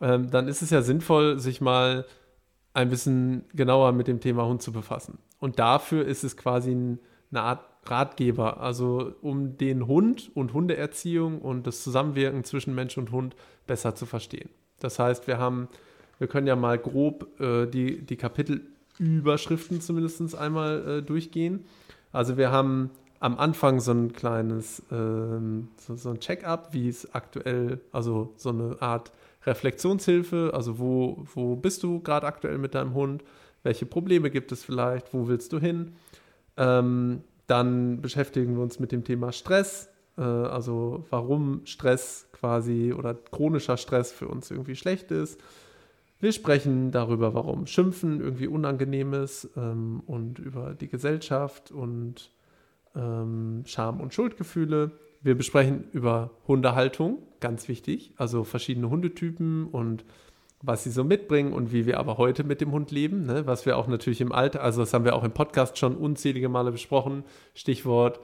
ähm, 0.00 0.30
dann 0.30 0.46
ist 0.46 0.62
es 0.62 0.70
ja 0.70 0.82
sinnvoll, 0.82 1.40
sich 1.40 1.60
mal 1.60 2.06
ein 2.72 2.88
bisschen 2.88 3.46
genauer 3.52 3.90
mit 3.90 4.06
dem 4.06 4.20
Thema 4.20 4.46
Hund 4.46 4.62
zu 4.62 4.70
befassen. 4.70 5.18
Und 5.40 5.58
dafür 5.58 6.06
ist 6.06 6.22
es 6.22 6.36
quasi 6.36 6.70
ein, 6.72 7.00
eine 7.30 7.42
Art 7.42 7.64
Ratgeber, 7.86 8.60
also 8.60 9.12
um 9.22 9.58
den 9.58 9.86
Hund 9.86 10.30
und 10.34 10.52
Hundeerziehung 10.52 11.40
und 11.40 11.66
das 11.66 11.82
Zusammenwirken 11.82 12.44
zwischen 12.44 12.74
Mensch 12.74 12.98
und 12.98 13.12
Hund 13.12 13.36
besser 13.66 13.94
zu 13.94 14.06
verstehen. 14.06 14.48
Das 14.80 14.98
heißt, 14.98 15.26
wir 15.26 15.38
haben, 15.38 15.68
wir 16.18 16.26
können 16.26 16.46
ja 16.46 16.56
mal 16.56 16.78
grob 16.78 17.40
äh, 17.40 17.66
die, 17.66 18.02
die 18.02 18.16
Kapitel 18.16 18.62
Überschriften 18.98 19.80
zumindest 19.80 20.34
einmal 20.34 20.88
äh, 20.88 21.02
durchgehen. 21.02 21.64
Also 22.12 22.36
wir 22.36 22.50
haben 22.50 22.90
am 23.20 23.38
Anfang 23.38 23.80
so 23.80 23.92
ein 23.92 24.12
kleines, 24.12 24.82
ähm, 24.90 25.68
so, 25.76 25.96
so, 25.96 26.10
ein 26.10 26.20
Check-up, 26.20 26.72
wie 26.72 26.88
es 26.88 27.14
aktuell, 27.14 27.80
also 27.92 28.32
so 28.36 28.50
eine 28.50 28.76
Art 28.80 29.12
Reflexionshilfe, 29.44 30.50
also 30.54 30.78
wo, 30.78 31.24
wo 31.34 31.56
bist 31.56 31.82
du 31.82 32.00
gerade 32.00 32.26
aktuell 32.26 32.58
mit 32.58 32.74
deinem 32.74 32.94
Hund, 32.94 33.22
welche 33.62 33.86
Probleme 33.86 34.30
gibt 34.30 34.52
es 34.52 34.64
vielleicht, 34.64 35.12
wo 35.14 35.28
willst 35.28 35.52
du 35.52 35.58
hin. 35.58 35.92
Ähm, 36.56 37.22
dann 37.46 38.00
beschäftigen 38.00 38.56
wir 38.56 38.62
uns 38.62 38.80
mit 38.80 38.92
dem 38.92 39.04
Thema 39.04 39.32
Stress, 39.32 39.90
äh, 40.16 40.22
also 40.22 41.04
warum 41.10 41.62
Stress 41.64 42.28
quasi 42.32 42.92
oder 42.92 43.14
chronischer 43.14 43.76
Stress 43.76 44.12
für 44.12 44.28
uns 44.28 44.50
irgendwie 44.50 44.76
schlecht 44.76 45.10
ist. 45.10 45.40
Wir 46.18 46.32
sprechen 46.32 46.90
darüber, 46.92 47.34
warum 47.34 47.66
Schimpfen 47.66 48.20
irgendwie 48.20 48.46
unangenehm 48.46 49.12
ist 49.12 49.50
ähm, 49.56 50.02
und 50.06 50.38
über 50.38 50.74
die 50.74 50.88
Gesellschaft 50.88 51.70
und 51.70 52.30
ähm, 52.94 53.62
Scham- 53.66 54.00
und 54.00 54.14
Schuldgefühle. 54.14 54.92
Wir 55.22 55.36
besprechen 55.36 55.84
über 55.92 56.30
Hundehaltung, 56.48 57.18
ganz 57.40 57.68
wichtig, 57.68 58.14
also 58.16 58.44
verschiedene 58.44 58.88
Hundetypen 58.88 59.66
und 59.66 60.04
was 60.62 60.84
sie 60.84 60.90
so 60.90 61.04
mitbringen 61.04 61.52
und 61.52 61.72
wie 61.72 61.86
wir 61.86 61.98
aber 61.98 62.18
heute 62.18 62.44
mit 62.44 62.60
dem 62.60 62.72
Hund 62.72 62.90
leben, 62.90 63.26
ne? 63.26 63.46
was 63.46 63.66
wir 63.66 63.76
auch 63.76 63.86
natürlich 63.86 64.20
im 64.20 64.32
Alter, 64.32 64.62
also 64.62 64.80
das 64.80 64.94
haben 64.94 65.04
wir 65.04 65.14
auch 65.14 65.24
im 65.24 65.32
Podcast 65.32 65.78
schon 65.78 65.96
unzählige 65.96 66.48
Male 66.48 66.72
besprochen, 66.72 67.24
Stichwort 67.54 68.20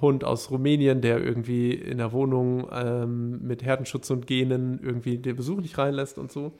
Hund 0.00 0.24
aus 0.24 0.50
Rumänien, 0.50 1.00
der 1.00 1.22
irgendwie 1.22 1.72
in 1.72 1.98
der 1.98 2.12
Wohnung 2.12 2.68
ähm, 2.72 3.42
mit 3.42 3.64
Herdenschutz 3.64 4.08
und 4.10 4.26
Genen 4.26 4.80
irgendwie 4.82 5.18
den 5.18 5.36
Besuch 5.36 5.60
nicht 5.60 5.78
reinlässt 5.78 6.18
und 6.18 6.30
so. 6.30 6.52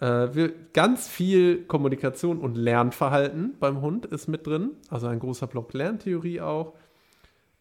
Äh, 0.00 0.34
wir, 0.34 0.52
ganz 0.72 1.08
viel 1.08 1.64
Kommunikation 1.64 2.38
und 2.38 2.56
Lernverhalten 2.56 3.54
beim 3.60 3.80
Hund 3.80 4.06
ist 4.06 4.28
mit 4.28 4.46
drin, 4.46 4.70
also 4.88 5.08
ein 5.08 5.18
großer 5.18 5.46
Block 5.46 5.72
Lerntheorie 5.74 6.40
auch. 6.40 6.74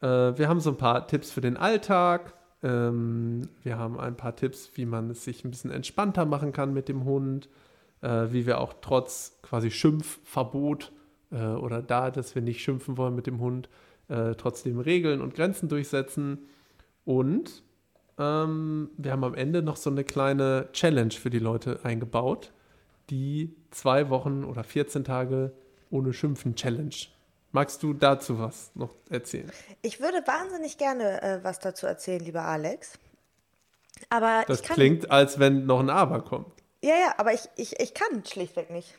Äh, 0.02 0.08
wir 0.38 0.48
haben 0.48 0.62
so 0.62 0.70
ein 0.70 0.78
paar 0.78 1.08
Tipps 1.08 1.32
für 1.32 1.42
den 1.42 1.58
Alltag. 1.58 2.34
Ähm, 2.64 3.50
wir 3.64 3.78
haben 3.78 4.00
ein 4.00 4.18
paar 4.18 4.36
Tipps, 4.36 4.72
wie 4.76 4.86
man 4.86 5.10
es 5.10 5.24
sich 5.24 5.44
ein 5.44 5.52
bisschen 5.52 5.72
entspannter 5.72 6.26
machen 6.26 6.54
kann 6.54 6.74
mit 6.74 6.90
dem 6.90 7.06
Hund, 7.06 7.50
äh, 8.02 8.28
wie 8.32 8.46
wir 8.46 8.60
auch 8.60 8.74
trotz 8.82 9.38
quasi 9.42 9.72
Schimpfverbot 9.72 10.92
äh, 11.32 11.46
oder 11.46 11.82
da, 11.82 12.12
dass 12.12 12.36
wir 12.36 12.42
nicht 12.42 12.62
schimpfen 12.62 12.98
wollen 12.98 13.16
mit 13.16 13.28
dem 13.28 13.40
Hund, 13.40 13.70
äh, 14.08 14.36
trotzdem 14.36 14.80
Regeln 14.80 15.22
und 15.22 15.36
Grenzen 15.36 15.70
durchsetzen. 15.70 16.40
Und 17.06 17.64
ähm, 18.18 18.90
wir 18.98 19.12
haben 19.12 19.24
am 19.24 19.36
Ende 19.36 19.62
noch 19.62 19.78
so 19.78 19.90
eine 19.90 20.04
kleine 20.04 20.70
Challenge 20.74 21.12
für 21.12 21.30
die 21.30 21.40
Leute 21.40 21.80
eingebaut, 21.84 22.52
die 23.10 23.56
zwei 23.72 24.10
Wochen 24.10 24.44
oder 24.44 24.64
14 24.64 25.04
Tage 25.04 25.54
ohne 25.90 26.14
Schimpfen 26.14 26.56
Challenge. 26.56 26.96
Magst 27.58 27.82
du 27.82 27.96
dazu 27.96 28.38
was 28.38 28.70
noch 28.76 28.94
erzählen? 29.10 29.52
Ich 29.82 30.00
würde 30.00 30.22
wahnsinnig 30.28 30.78
gerne 30.78 31.24
äh, 31.24 31.44
was 31.44 31.58
dazu 31.58 31.88
erzählen, 31.88 32.20
lieber 32.20 32.44
Alex. 32.44 33.00
Aber 34.10 34.44
das 34.46 34.62
kann, 34.62 34.76
klingt, 34.76 35.10
als 35.10 35.40
wenn 35.40 35.66
noch 35.66 35.80
ein 35.80 35.90
Aber 35.90 36.22
kommt. 36.22 36.54
Ja, 36.84 36.94
ja, 36.94 37.16
aber 37.18 37.34
ich, 37.34 37.50
ich, 37.56 37.80
ich 37.80 37.96
kann 37.96 38.24
schlichtweg 38.24 38.70
nicht. 38.70 38.94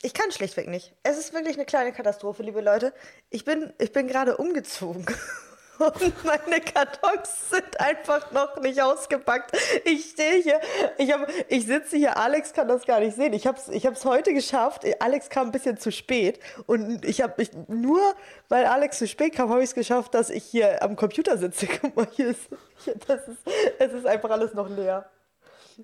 Ich 0.00 0.14
kann 0.14 0.32
schlichtweg 0.32 0.68
nicht. 0.68 0.94
Es 1.02 1.18
ist 1.18 1.34
wirklich 1.34 1.56
eine 1.56 1.66
kleine 1.66 1.92
Katastrophe, 1.92 2.42
liebe 2.42 2.62
Leute. 2.62 2.94
Ich 3.28 3.44
bin, 3.44 3.70
ich 3.76 3.92
bin 3.92 4.08
gerade 4.08 4.38
umgezogen. 4.38 5.04
Und 5.78 6.24
meine 6.24 6.60
Kartons 6.60 7.50
sind 7.50 7.80
einfach 7.80 8.30
noch 8.32 8.60
nicht 8.60 8.80
ausgepackt. 8.82 9.56
Ich 9.84 10.10
stehe 10.10 10.42
hier, 10.42 10.60
ich, 10.98 11.12
hab, 11.12 11.28
ich 11.48 11.66
sitze 11.66 11.96
hier, 11.96 12.16
Alex 12.16 12.52
kann 12.52 12.68
das 12.68 12.84
gar 12.84 13.00
nicht 13.00 13.16
sehen. 13.16 13.32
Ich 13.32 13.46
habe 13.46 13.58
es 13.58 13.68
ich 13.68 13.84
heute 14.04 14.34
geschafft. 14.34 14.84
Alex 15.00 15.30
kam 15.30 15.48
ein 15.48 15.52
bisschen 15.52 15.78
zu 15.78 15.92
spät. 15.92 16.40
Und 16.66 17.04
ich 17.04 17.22
habe 17.22 17.34
mich, 17.38 17.50
nur 17.68 18.00
weil 18.48 18.66
Alex 18.66 18.98
zu 18.98 19.06
spät 19.06 19.34
kam, 19.34 19.50
habe 19.50 19.62
ich 19.62 19.70
es 19.70 19.74
geschafft, 19.74 20.14
dass 20.14 20.30
ich 20.30 20.44
hier 20.44 20.82
am 20.82 20.96
Computer 20.96 21.38
sitze. 21.38 21.66
Guck 21.80 21.96
mal, 21.96 22.08
hier 22.12 22.28
ist, 22.28 22.48
hier, 22.84 22.94
das 23.06 23.28
ist, 23.28 23.38
es 23.78 23.92
ist 23.92 24.06
einfach 24.06 24.30
alles 24.30 24.54
noch 24.54 24.68
leer. 24.68 25.08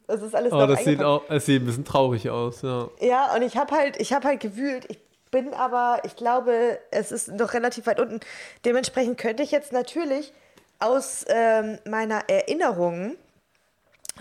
Es 0.08 0.22
ist 0.22 0.34
alles 0.34 0.52
oh, 0.52 0.56
noch 0.56 0.66
das 0.66 0.82
sieht 0.82 1.00
auch, 1.02 1.22
es 1.28 1.46
sieht 1.46 1.62
ein 1.62 1.66
bisschen 1.66 1.84
traurig 1.84 2.28
aus, 2.28 2.62
ja. 2.62 2.88
Ja, 3.00 3.32
und 3.32 3.42
ich 3.42 3.56
habe 3.56 3.72
halt, 3.76 4.00
ich 4.00 4.12
habe 4.12 4.26
halt 4.26 4.40
gewühlt. 4.40 4.86
Ich 4.88 4.98
bin 5.34 5.52
aber, 5.52 5.98
ich 6.04 6.14
glaube, 6.14 6.78
es 6.92 7.10
ist 7.10 7.32
noch 7.32 7.54
relativ 7.54 7.86
weit 7.86 7.98
unten. 7.98 8.20
Dementsprechend 8.64 9.18
könnte 9.18 9.42
ich 9.42 9.50
jetzt 9.50 9.72
natürlich 9.72 10.32
aus 10.78 11.24
ähm, 11.28 11.78
meiner 11.84 12.28
Erinnerung 12.28 13.16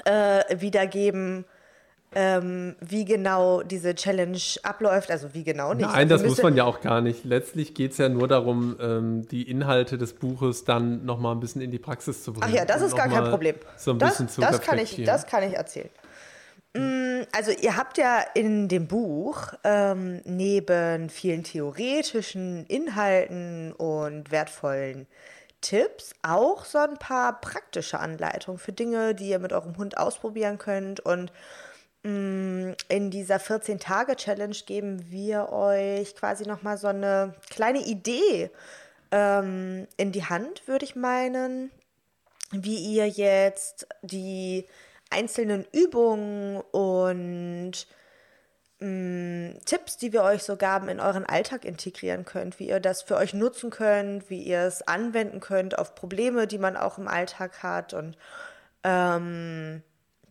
äh, 0.06 0.60
wiedergeben, 0.60 1.46
ähm, 2.16 2.76
wie 2.80 3.06
genau 3.06 3.62
diese 3.62 3.94
Challenge 3.94 4.40
abläuft. 4.64 5.12
Also 5.12 5.36
wie 5.36 5.44
genau 5.44 5.76
nicht. 5.76 5.88
Nein, 5.88 6.10
das 6.10 6.24
muss 6.24 6.42
man 6.42 6.56
ja 6.56 6.64
auch 6.64 6.82
gar 6.82 7.02
nicht. 7.02 7.26
Letztlich 7.26 7.76
geht 7.76 7.92
es 7.92 8.00
ja 8.00 8.10
nur 8.10 8.28
darum, 8.28 8.76
ähm, 8.82 9.28
die 9.28 9.44
Inhalte 9.44 10.00
des 10.00 10.14
Buches 10.14 10.64
dann 10.64 11.06
nochmal 11.06 11.36
ein 11.36 11.40
bisschen 11.40 11.62
in 11.62 11.70
die 11.70 11.78
Praxis 11.78 12.24
zu 12.24 12.34
bringen. 12.34 12.48
Ach 12.50 12.56
ja, 12.56 12.66
das 12.66 12.82
ist 12.82 12.96
gar 12.96 13.08
kein 13.08 13.26
Problem. 13.26 13.56
So 13.78 13.92
ein 13.92 14.00
das, 14.00 14.10
bisschen 14.12 14.30
zu 14.30 14.42
das 14.42 14.62
kann 14.62 14.80
ich, 14.80 15.04
Das 15.04 15.28
kann 15.28 15.44
ich 15.44 15.54
erzählen. 15.54 15.90
Mm, 16.74 17.22
also 17.32 17.52
ihr 17.52 17.78
habt 17.78 17.98
ja 17.98 18.20
in 18.34 18.68
dem 18.68 18.88
Buch 18.88 19.54
ähm, 19.64 20.22
neben 20.26 21.10
vielen 21.10 21.44
theoretischen 21.44 22.66
Inhalten 22.66 23.74
und 23.74 24.32
wertvollen 24.32 25.08
Tipps 25.62 26.14
auch 26.24 26.66
so 26.66 26.80
ein 26.80 26.98
paar 26.98 27.40
praktische 27.40 28.00
Anleitungen 28.00 28.60
für 28.60 28.74
Dinge, 28.74 29.16
die 29.16 29.30
ihr 29.30 29.40
mit 29.40 29.54
eurem 29.54 29.78
Hund 29.78 29.98
ausprobieren 29.98 30.58
könnt. 30.58 31.00
Und 31.00 31.32
mh, 32.04 32.12
mm, 32.12 32.76
in 32.90 33.12
dieser 33.12 33.38
14-Tage-Challenge 33.38 34.58
geben 34.66 35.12
wir 35.12 35.52
euch 35.52 36.16
quasi 36.16 36.46
nochmal 36.46 36.78
so 36.78 36.88
eine 36.88 37.36
kleine 37.50 37.80
Idee 37.80 38.50
ähm, 39.12 39.88
in 39.98 40.12
die 40.12 40.26
Hand, 40.26 40.68
würde 40.68 40.86
ich 40.86 40.96
meinen, 40.96 41.72
wie 42.52 42.78
ihr 42.78 43.08
jetzt 43.08 43.88
die 44.02 44.66
einzelnen 45.14 45.66
Übungen 45.72 46.62
und 46.72 47.88
mh, 48.80 48.88
mm, 48.88 49.60
Tipps, 49.66 49.98
die 49.98 50.14
wir 50.14 50.24
euch 50.24 50.44
so 50.44 50.58
gaben, 50.58 50.90
in 50.90 51.00
euren 51.00 51.26
Alltag 51.26 51.66
integrieren 51.66 52.26
könnt, 52.26 52.60
wie 52.60 52.68
ihr 52.68 52.80
das 52.80 53.02
für 53.04 53.16
euch 53.16 53.34
nutzen 53.34 53.70
könnt, 53.70 54.30
wie 54.30 54.42
ihr 54.42 54.62
es 54.62 54.88
anwenden 54.88 55.40
könnt 55.40 55.78
auf 55.78 55.96
Probleme, 55.96 56.48
die 56.48 56.58
man 56.58 56.78
auch 56.78 56.98
im 56.98 57.08
Alltag 57.08 57.64
hat. 57.64 57.94
Und 57.94 58.18
ähm, 58.84 59.84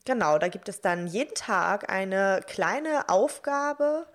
genau, 0.04 0.38
da 0.38 0.48
gibt 0.48 0.68
es 0.68 0.80
dann 0.80 1.06
jeden 1.06 1.34
Tag 1.34 1.90
eine 1.90 2.40
kleine 2.46 3.08
Aufgabe, 3.08 4.06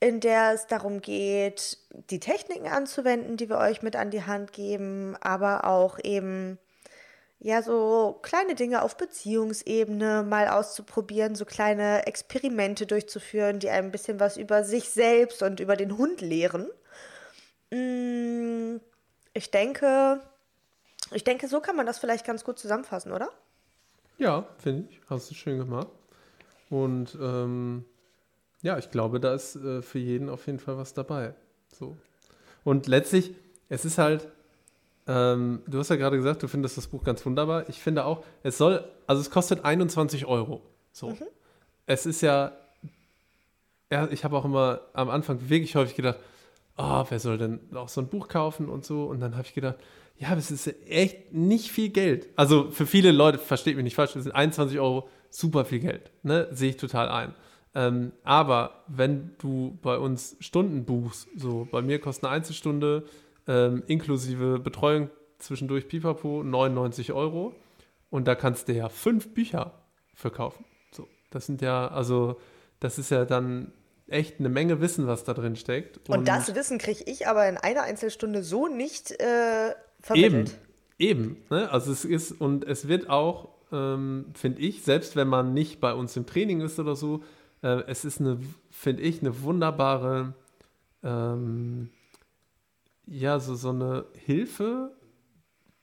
in 0.00 0.20
der 0.20 0.52
es 0.52 0.66
darum 0.66 1.00
geht, 1.00 1.78
die 2.10 2.20
Techniken 2.20 2.68
anzuwenden, 2.68 3.36
die 3.36 3.48
wir 3.48 3.58
euch 3.58 3.82
mit 3.82 3.96
an 3.96 4.10
die 4.10 4.24
Hand 4.24 4.52
geben, 4.52 5.16
aber 5.20 5.64
auch 5.64 5.98
eben 6.02 6.58
ja, 7.44 7.60
so 7.60 8.18
kleine 8.22 8.54
Dinge 8.54 8.80
auf 8.80 8.96
Beziehungsebene 8.96 10.22
mal 10.26 10.48
auszuprobieren, 10.48 11.34
so 11.34 11.44
kleine 11.44 12.06
Experimente 12.06 12.86
durchzuführen, 12.86 13.58
die 13.58 13.68
einem 13.68 13.88
ein 13.88 13.92
bisschen 13.92 14.18
was 14.18 14.38
über 14.38 14.64
sich 14.64 14.88
selbst 14.88 15.42
und 15.42 15.60
über 15.60 15.76
den 15.76 15.98
Hund 15.98 16.22
lehren. 16.22 16.70
Mm, 17.70 18.80
ich 19.34 19.50
denke, 19.50 20.22
ich 21.12 21.22
denke, 21.22 21.46
so 21.46 21.60
kann 21.60 21.76
man 21.76 21.84
das 21.84 21.98
vielleicht 21.98 22.24
ganz 22.24 22.44
gut 22.44 22.58
zusammenfassen, 22.58 23.12
oder? 23.12 23.28
Ja, 24.16 24.48
finde 24.56 24.88
ich. 24.88 25.02
Hast 25.10 25.30
du 25.30 25.34
schön 25.34 25.58
gemacht. 25.58 25.88
Und 26.70 27.14
ähm, 27.20 27.84
ja, 28.62 28.78
ich 28.78 28.90
glaube, 28.90 29.20
da 29.20 29.34
ist 29.34 29.56
äh, 29.56 29.82
für 29.82 29.98
jeden 29.98 30.30
auf 30.30 30.46
jeden 30.46 30.60
Fall 30.60 30.78
was 30.78 30.94
dabei. 30.94 31.34
So. 31.78 31.98
Und 32.64 32.86
letztlich, 32.86 33.34
es 33.68 33.84
ist 33.84 33.98
halt, 33.98 34.28
ähm, 35.06 35.62
du 35.66 35.78
hast 35.78 35.90
ja 35.90 35.96
gerade 35.96 36.16
gesagt, 36.16 36.42
du 36.42 36.48
findest 36.48 36.76
das 36.76 36.86
Buch 36.86 37.04
ganz 37.04 37.24
wunderbar. 37.26 37.68
Ich 37.68 37.80
finde 37.80 38.04
auch, 38.04 38.24
es 38.42 38.56
soll, 38.56 38.84
also 39.06 39.20
es 39.20 39.30
kostet 39.30 39.64
21 39.64 40.26
Euro. 40.26 40.62
So. 40.92 41.10
Mhm. 41.10 41.26
Es 41.86 42.06
ist 42.06 42.22
ja, 42.22 42.52
ja 43.90 44.08
ich 44.10 44.24
habe 44.24 44.36
auch 44.36 44.44
immer 44.44 44.80
am 44.94 45.10
Anfang 45.10 45.48
wirklich 45.48 45.76
häufig 45.76 45.94
gedacht, 45.94 46.18
oh, 46.78 47.04
wer 47.08 47.20
soll 47.20 47.38
denn 47.38 47.60
auch 47.74 47.88
so 47.88 48.00
ein 48.00 48.08
Buch 48.08 48.28
kaufen 48.28 48.68
und 48.68 48.84
so. 48.84 49.04
Und 49.04 49.20
dann 49.20 49.36
habe 49.36 49.46
ich 49.46 49.54
gedacht, 49.54 49.76
ja, 50.16 50.28
aber 50.28 50.38
es 50.38 50.50
ist 50.50 50.72
echt 50.88 51.32
nicht 51.32 51.70
viel 51.70 51.90
Geld. 51.90 52.28
Also 52.36 52.70
für 52.70 52.86
viele 52.86 53.12
Leute, 53.12 53.38
versteht 53.38 53.76
mich 53.76 53.84
nicht 53.84 53.96
falsch, 53.96 54.12
das 54.14 54.22
sind 54.22 54.32
21 54.32 54.78
Euro 54.78 55.08
super 55.28 55.64
viel 55.64 55.80
Geld. 55.80 56.12
Ne? 56.22 56.48
Sehe 56.52 56.70
ich 56.70 56.76
total 56.76 57.08
ein. 57.08 57.34
Ähm, 57.74 58.12
aber 58.22 58.84
wenn 58.86 59.32
du 59.38 59.76
bei 59.82 59.98
uns 59.98 60.36
Stunden 60.38 60.84
buchst, 60.84 61.28
so 61.36 61.66
bei 61.70 61.82
mir 61.82 62.00
kostet 62.00 62.24
eine 62.24 62.34
Einzelstunde 62.34 63.04
ähm, 63.46 63.82
inklusive 63.86 64.58
Betreuung 64.58 65.10
zwischendurch 65.38 65.88
Pipapo 65.88 66.42
99 66.42 67.12
Euro. 67.12 67.54
Und 68.10 68.26
da 68.26 68.34
kannst 68.34 68.68
du 68.68 68.72
ja 68.72 68.88
fünf 68.88 69.34
Bücher 69.34 69.72
verkaufen. 70.14 70.64
So, 70.92 71.08
das 71.30 71.46
sind 71.46 71.62
ja, 71.62 71.88
also, 71.88 72.38
das 72.80 72.98
ist 72.98 73.10
ja 73.10 73.24
dann 73.24 73.72
echt 74.08 74.38
eine 74.38 74.48
Menge 74.48 74.80
Wissen, 74.80 75.06
was 75.06 75.24
da 75.24 75.34
drin 75.34 75.56
steckt. 75.56 76.08
Und, 76.08 76.18
und 76.18 76.28
das 76.28 76.54
Wissen 76.54 76.78
kriege 76.78 77.02
ich 77.06 77.26
aber 77.26 77.48
in 77.48 77.56
einer 77.56 77.82
Einzelstunde 77.82 78.42
so 78.42 78.68
nicht 78.68 79.10
äh, 79.20 79.74
vermittelt. 80.00 80.58
Eben, 80.98 81.34
eben. 81.34 81.44
Ne? 81.50 81.70
Also 81.70 81.92
es 81.92 82.04
ist, 82.04 82.32
und 82.32 82.64
es 82.64 82.88
wird 82.88 83.08
auch, 83.08 83.48
ähm, 83.72 84.26
finde 84.34 84.60
ich, 84.60 84.82
selbst 84.82 85.16
wenn 85.16 85.28
man 85.28 85.54
nicht 85.54 85.80
bei 85.80 85.92
uns 85.94 86.16
im 86.16 86.26
Training 86.26 86.60
ist 86.60 86.78
oder 86.78 86.94
so, 86.94 87.22
äh, 87.62 87.82
es 87.86 88.04
ist 88.04 88.20
eine, 88.20 88.38
finde 88.70 89.02
ich, 89.02 89.20
eine 89.20 89.42
wunderbare 89.42 90.34
ähm, 91.02 91.90
ja, 93.06 93.38
so, 93.38 93.54
so 93.54 93.70
eine 93.70 94.06
Hilfe, 94.14 94.92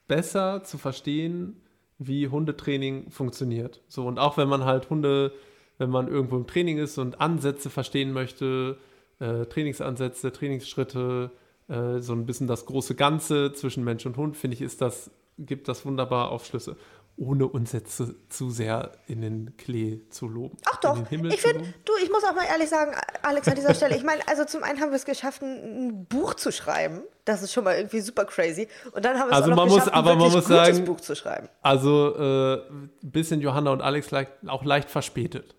besser 0.08 0.64
zu 0.64 0.78
verstehen, 0.78 1.62
wie 1.98 2.28
Hundetraining 2.28 3.12
funktioniert. 3.12 3.82
So, 3.88 4.08
und 4.08 4.20
auch 4.20 4.38
wenn 4.38 4.50
man 4.50 4.66
halt 4.66 4.90
Hunde, 4.90 5.34
wenn 5.78 5.90
man 5.90 6.08
irgendwo 6.08 6.36
im 6.38 6.48
Training 6.48 6.78
ist 6.78 6.98
und 6.98 7.22
Ansätze 7.22 7.70
verstehen 7.70 8.12
möchte, 8.12 8.78
äh, 9.20 9.46
Trainingsansätze, 9.46 10.32
Trainingsschritte, 10.32 11.32
äh, 11.68 12.00
so 12.00 12.14
ein 12.14 12.26
bisschen 12.26 12.48
das 12.48 12.66
große 12.66 12.96
Ganze 12.96 13.54
zwischen 13.54 13.84
Mensch 13.84 14.06
und 14.06 14.18
Hund, 14.18 14.36
finde 14.36 14.56
ich, 14.56 14.62
ist 14.62 14.82
das, 14.82 15.12
gibt 15.38 15.68
das 15.68 15.86
wunderbar 15.86 16.32
Aufschlüsse 16.32 16.76
ohne 17.22 17.48
uns 17.48 17.72
jetzt 17.72 17.96
zu, 17.96 18.16
zu, 18.30 18.50
sehr 18.50 18.94
in 19.06 19.22
den 19.22 19.56
Klee 19.56 20.00
zu 20.10 20.28
loben. 20.28 20.58
Ach 20.66 20.80
doch, 20.80 21.00
ich 21.12 21.42
finde, 21.42 21.74
du, 21.86 21.94
ich 22.04 22.10
muss 22.10 22.24
auch 22.24 22.34
mal 22.34 22.46
ehrlich 22.46 22.68
sagen, 22.68 22.96
Alex, 23.22 23.48
an 23.48 23.54
dieser 23.54 23.76
Stelle, 23.76 23.96
ich 23.96 24.04
meine, 24.04 24.28
also 24.28 24.44
zum 24.44 24.64
einen 24.64 24.82
haben 24.82 24.90
wir 24.90 24.96
es 24.96 25.06
geschafft, 25.06 25.44
ein, 25.44 25.88
ein, 25.88 26.06
Buch 26.06 26.34
zu 26.34 26.52
schreiben. 26.52 27.04
Das 27.24 27.44
ist 27.44 27.54
schon 27.54 27.64
mal 27.64 27.76
irgendwie 27.76 28.00
super 28.00 28.26
crazy. 28.26 28.68
Und 28.92 29.06
dann 29.06 29.20
haben 29.20 29.30
wir 29.30 29.38
es 29.38 29.44
also 29.44 29.52
auch 29.52 29.56
noch 29.56 29.66
muss, 29.66 29.76
geschafft, 29.76 29.94
aber 29.94 30.12
ein 30.14 30.18
man 30.18 30.32
muss 30.32 30.46
sagen, 30.46 30.84
Buch 30.84 31.00
zu 31.00 31.16
schreiben. 31.16 31.48
Also 31.62 32.16
äh, 32.16 32.54
ein 32.72 32.90
bisschen 33.04 33.40
Johanna 33.40 33.70
und 33.70 33.82
Alex 33.82 34.10
leicht, 34.10 34.32
auch 34.48 34.66
leicht 34.66 34.90
verspätet. 34.90 35.56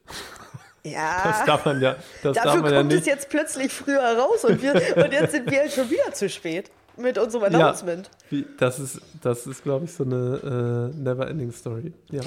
Ja, 0.85 1.23
das 1.23 1.45
darf 1.45 1.64
man 1.64 1.81
ja, 1.81 1.95
das 2.25 2.35
dafür 2.35 2.42
darf 2.42 2.54
man 2.54 2.62
kommt 2.62 2.75
ja 2.75 2.83
nicht. 2.83 3.00
es 3.02 3.07
jetzt 3.07 3.28
plötzlich 3.28 3.73
früher 3.73 4.19
raus 4.19 4.45
und, 4.45 4.61
wir, 4.61 4.75
und 4.97 5.12
jetzt 5.12 5.31
sind 5.31 5.49
wir 5.49 5.71
schon 5.71 5.88
wieder 5.88 6.12
zu 6.12 6.28
spät 6.28 6.73
mit 6.96 7.18
unserem 7.18 7.44
Announcement. 7.44 8.11
Ja, 8.30 8.42
das 8.58 8.78
ist, 8.78 9.00
das 9.22 9.46
ist 9.46 9.62
glaube 9.62 9.84
ich, 9.84 9.92
so 9.92 10.04
eine 10.04 10.92
äh, 10.94 10.96
Never-Ending 10.96 11.52
Story. 11.52 11.92
Ja. 12.11 12.22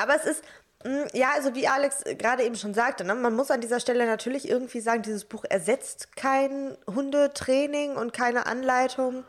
Aber 0.00 0.16
es 0.16 0.24
ist, 0.24 0.44
mh, 0.84 1.06
ja, 1.12 1.28
also 1.34 1.54
wie 1.54 1.66
Alex 1.66 2.04
gerade 2.18 2.42
eben 2.42 2.56
schon 2.56 2.74
sagte, 2.74 3.04
ne, 3.04 3.14
man 3.14 3.34
muss 3.34 3.50
an 3.50 3.60
dieser 3.60 3.80
Stelle 3.80 4.06
natürlich 4.06 4.48
irgendwie 4.48 4.80
sagen, 4.80 5.02
dieses 5.02 5.24
Buch 5.24 5.44
ersetzt 5.48 6.16
kein 6.16 6.76
Hundetraining 6.86 7.96
und 7.96 8.12
keine 8.12 8.46
Anleitung 8.46 9.24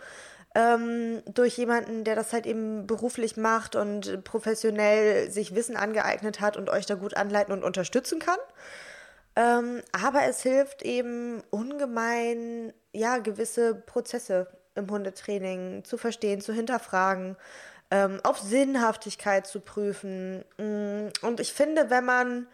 ähm, 0.55 1.21
durch 1.25 1.57
jemanden, 1.57 2.03
der 2.05 2.15
das 2.15 2.31
halt 2.31 2.45
eben 2.45 2.87
beruflich 2.87 3.35
macht 3.37 3.75
und 3.75 4.23
professionell 4.23 5.29
sich 5.29 5.53
Wissen 5.53 5.75
angeeignet 5.75 6.39
hat 6.39 6.55
und 6.57 6.69
euch 6.69 6.85
da 6.85 6.95
gut 6.95 7.17
anleiten 7.17 7.53
und 7.53 7.63
unterstützen 7.63 8.19
kann. 8.19 8.39
Ähm, 9.35 9.81
aber 9.91 10.23
es 10.23 10.41
hilft 10.41 10.81
eben 10.83 11.43
ungemein, 11.49 12.73
ja, 12.93 13.17
gewisse 13.17 13.75
Prozesse 13.75 14.47
im 14.75 14.89
Hundetraining 14.89 15.83
zu 15.83 15.97
verstehen, 15.97 16.41
zu 16.41 16.53
hinterfragen, 16.53 17.35
ähm, 17.91 18.19
auf 18.23 18.39
Sinnhaftigkeit 18.39 19.47
zu 19.47 19.59
prüfen. 19.61 20.43
Mm, 20.57 21.09
und 21.21 21.39
ich 21.39 21.53
finde, 21.53 21.89
wenn 21.89 22.05
man 22.05 22.47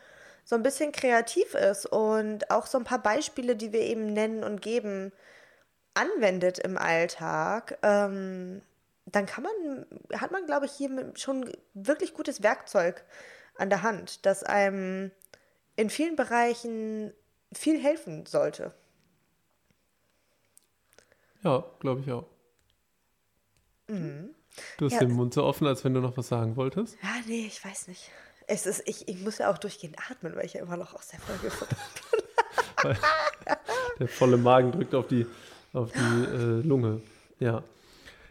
so 0.43 0.55
ein 0.55 0.63
bisschen 0.63 0.91
kreativ 0.91 1.53
ist 1.53 1.85
und 1.85 2.51
auch 2.51 2.65
so 2.65 2.77
ein 2.77 2.83
paar 2.83 3.01
Beispiele, 3.01 3.55
die 3.55 3.71
wir 3.73 3.81
eben 3.81 4.13
nennen 4.13 4.43
und 4.43 4.61
geben, 4.61 5.11
anwendet 5.93 6.59
im 6.59 6.77
Alltag, 6.77 7.77
ähm, 7.83 8.61
dann 9.05 9.25
kann 9.25 9.43
man, 9.43 9.85
hat 10.19 10.31
man, 10.31 10.45
glaube 10.45 10.65
ich, 10.65 10.71
hier 10.73 11.11
schon 11.15 11.51
wirklich 11.73 12.13
gutes 12.13 12.43
Werkzeug 12.43 13.03
an 13.57 13.69
der 13.69 13.83
Hand, 13.83 14.25
das 14.25 14.43
einem 14.43 15.11
in 15.75 15.89
vielen 15.89 16.15
Bereichen 16.15 17.13
viel 17.53 17.81
helfen 17.81 18.25
sollte. 18.25 18.73
Ja, 21.43 21.63
glaube 21.79 22.01
ich 22.01 22.12
auch. 22.12 22.25
Mhm. 23.88 24.29
Du 24.77 24.86
hast 24.86 24.93
Ja. 24.93 25.00
den 25.00 25.12
Mund 25.13 25.33
so 25.33 25.43
offen, 25.43 25.65
als 25.67 25.83
wenn 25.83 25.93
du 25.93 26.01
noch 26.01 26.17
was 26.17 26.27
sagen 26.27 26.55
wolltest. 26.55 26.98
Ja, 27.01 27.10
nee, 27.27 27.45
ich 27.48 27.63
weiß 27.63 27.88
nicht. 27.88 28.12
Es 28.48 28.65
ist, 28.65 28.83
ich, 28.88 29.07
ich 29.07 29.19
muss 29.21 29.38
ja 29.38 29.51
auch 29.51 29.57
durchgehend 29.57 29.98
atmen, 30.10 30.36
weil 30.36 30.45
ich 30.45 30.53
ja 30.53 30.62
immer 30.62 30.77
noch 30.77 30.93
aus 30.93 31.07
der 31.07 31.19
Folge 31.19 31.50
futter. 31.50 31.77
Der 34.00 34.07
volle 34.07 34.38
Magen 34.38 34.71
drückt 34.71 34.95
auf 34.95 35.07
die, 35.07 35.25
auf 35.74 35.91
die 35.91 36.25
äh, 36.33 36.62
Lunge. 36.67 37.01
Ja. 37.39 37.63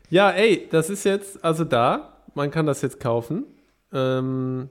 Ja, 0.08 0.30
ey, 0.32 0.68
das 0.70 0.90
ist 0.90 1.04
jetzt 1.04 1.42
also 1.44 1.64
da. 1.64 2.16
Man 2.34 2.50
kann 2.50 2.66
das 2.66 2.82
jetzt 2.82 2.98
kaufen. 3.00 3.46
Ähm, 3.92 4.68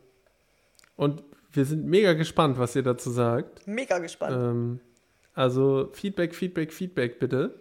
und 0.98 1.24
wir 1.54 1.66
sind 1.66 1.86
mega 1.86 2.14
gespannt, 2.14 2.58
was 2.60 2.76
ihr 2.76 2.84
dazu 2.84 3.10
sagt. 3.10 3.66
Mega 3.66 4.00
gespannt. 4.00 4.36
Ähm, 4.36 4.80
also 5.34 5.90
Feedback, 5.94 6.36
Feedback, 6.36 6.74
Feedback 6.74 7.20
bitte. 7.20 7.58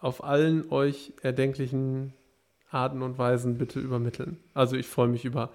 Auf 0.00 0.24
allen 0.24 0.70
euch 0.70 1.12
erdenklichen 1.22 2.14
Arten 2.70 3.02
und 3.02 3.18
Weisen 3.18 3.58
bitte 3.58 3.80
übermitteln. 3.80 4.38
Also 4.54 4.76
ich 4.76 4.86
freue 4.86 5.08
mich 5.08 5.24
über 5.24 5.50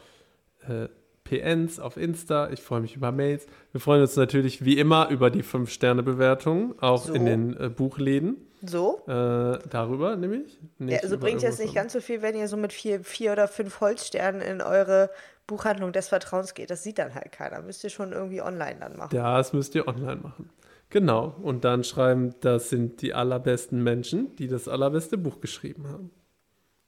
äh, 0.68 0.88
PNs 1.24 1.80
auf 1.80 1.98
Insta, 1.98 2.50
ich 2.52 2.62
freue 2.62 2.82
mich 2.82 2.96
über 2.96 3.12
Mails. 3.12 3.48
Wir 3.72 3.82
freuen 3.82 4.02
uns 4.02 4.16
natürlich 4.16 4.64
wie 4.64 4.78
immer 4.78 5.10
über 5.10 5.32
die 5.32 5.44
5-Sterne-Bewertung, 5.44 6.76
auch 6.80 7.06
So. 7.06 7.14
in 7.14 7.26
den 7.26 7.58
äh, 7.60 7.70
Buchläden. 7.70 8.38
So? 8.62 9.02
Äh, 9.08 9.60
darüber 9.70 10.16
nämlich. 10.16 10.60
Ja, 10.80 11.00
also 11.00 11.18
bringt 11.18 11.42
jetzt 11.42 11.60
nicht 11.60 11.74
ganz 11.74 11.94
so 11.94 12.02
viel, 12.02 12.22
wenn 12.22 12.36
ihr 12.36 12.48
so 12.48 12.58
mit 12.58 12.74
vier, 12.74 13.04
vier 13.04 13.32
oder 13.32 13.48
fünf 13.48 13.80
Holzsternen 13.82 14.42
in 14.42 14.62
eure 14.62 15.10
Buchhandlung 15.48 15.92
des 15.92 16.08
Vertrauens 16.08 16.54
geht. 16.54 16.70
Das 16.70 16.84
sieht 16.84 16.98
dann 16.98 17.14
halt 17.14 17.32
keiner. 17.32 17.62
Müsst 17.62 17.84
ihr 17.84 17.90
schon 17.90 18.12
irgendwie 18.12 18.42
online 18.42 18.78
dann 18.80 18.98
machen. 18.98 19.16
Das 19.16 19.54
müsst 19.54 19.76
ihr 19.76 19.88
online 19.88 20.18
machen. 20.22 20.50
Genau. 20.90 21.36
Und 21.42 21.66
dann 21.66 21.84
schreiben, 21.84 22.36
das 22.42 22.70
sind 22.70 23.02
die 23.02 23.14
allerbesten 23.14 23.82
Menschen, 23.84 24.36
die 24.38 24.48
das 24.48 24.68
allerbeste 24.68 25.18
Buch 25.18 25.42
geschrieben 25.42 25.88
haben. 25.88 26.12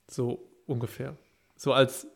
So 0.10 0.47
ungefähr. 0.65 1.15
So 1.55 1.73
als. 1.73 2.07